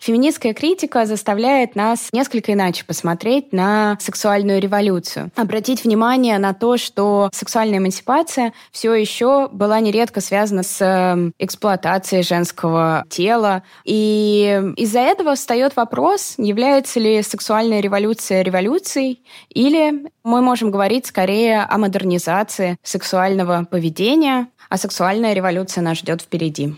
Феминистская 0.00 0.54
критика 0.54 1.06
заставляет 1.06 1.76
нас 1.76 2.08
несколько 2.12 2.52
иначе 2.52 2.84
посмотреть 2.84 3.52
на 3.52 3.96
сексуальную 4.00 4.60
революцию. 4.60 5.30
Обратить 5.36 5.84
внимание 5.84 6.38
на 6.38 6.54
то, 6.54 6.76
что 6.76 7.30
сексуальная 7.32 7.78
эмансипация 7.78 8.52
все 8.70 8.94
еще 8.94 9.48
была 9.48 9.80
нередко 9.80 10.20
связана 10.20 10.62
с 10.62 10.80
эм, 10.80 11.32
эксплуатацией 11.38 12.22
женского 12.22 13.04
тела. 13.08 13.62
И 13.84 14.72
из-за 14.76 15.00
этого 15.00 15.34
встает 15.34 15.76
вопрос, 15.76 16.34
является 16.38 17.00
ли 17.00 17.22
сексуальная 17.22 17.80
революция 17.80 18.42
революцией, 18.42 19.22
или 19.48 20.06
мы 20.24 20.40
можем 20.40 20.70
говорить 20.70 21.06
скорее 21.06 21.62
о 21.62 21.78
модернизации 21.78 22.76
сексуального 22.82 23.66
поведения, 23.70 24.48
а 24.68 24.76
сексуальная 24.76 25.32
революция 25.32 25.82
нас 25.82 25.98
ждет 25.98 26.22
впереди. 26.22 26.74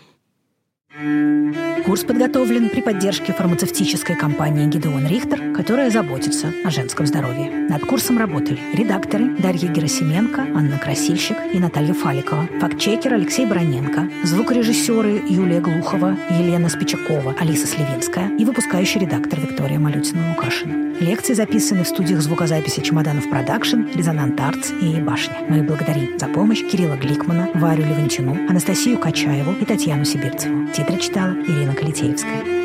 Курс 1.84 2.02
подготовлен 2.02 2.70
при 2.70 2.80
поддержке 2.80 3.32
фармацевтической 3.32 4.16
компании 4.16 4.66
«Гидеон 4.66 5.06
Рихтер», 5.06 5.52
которая 5.54 5.90
заботится 5.90 6.52
о 6.64 6.70
женском 6.70 7.06
здоровье. 7.06 7.50
Над 7.68 7.84
курсом 7.84 8.18
работали 8.18 8.58
редакторы 8.74 9.37
Дарья 9.37 9.68
Герасименко, 9.68 10.40
Анна 10.56 10.76
Красильщик 10.76 11.37
и 11.52 11.61
Наталья 11.61 11.94
Фаликова, 11.94 12.48
фактчекер 12.61 13.14
Алексей 13.14 13.46
Броненко, 13.46 14.11
звукорежиссеры 14.24 15.22
Юлия 15.28 15.61
Глухова, 15.61 16.16
Елена 16.30 16.68
Спичакова, 16.68 17.37
Алиса 17.38 17.68
Сливинская 17.68 18.37
и 18.37 18.44
выпускающий 18.44 19.00
редактор 19.00 19.38
Виктория 19.38 19.78
Малютина-Лукашина. 19.78 20.88
Лекции 20.98 21.32
записаны 21.32 21.84
в 21.84 21.88
студиях 21.88 22.20
звукозаписи 22.20 22.80
«Чемоданов 22.80 23.30
Продакшн», 23.30 23.82
«Resonant 23.94 24.40
Arts» 24.40 24.72
и 24.72 25.00
«Башня». 25.00 25.37
Мы 25.48 25.62
благодарим 25.62 26.18
за 26.18 26.26
помощь 26.26 26.64
Кирилла 26.68 26.96
Гликмана, 26.96 27.50
Варю 27.54 27.84
Левантину, 27.84 28.37
Анастасию 28.48 28.98
Качаеву 28.98 29.52
и 29.61 29.64
Татьяну 29.64 30.04
Сибирцеву. 30.04 30.66
Титры 30.88 31.03
читала 31.03 31.33
Ирина 31.46 31.74
Калитеевская. 31.74 32.58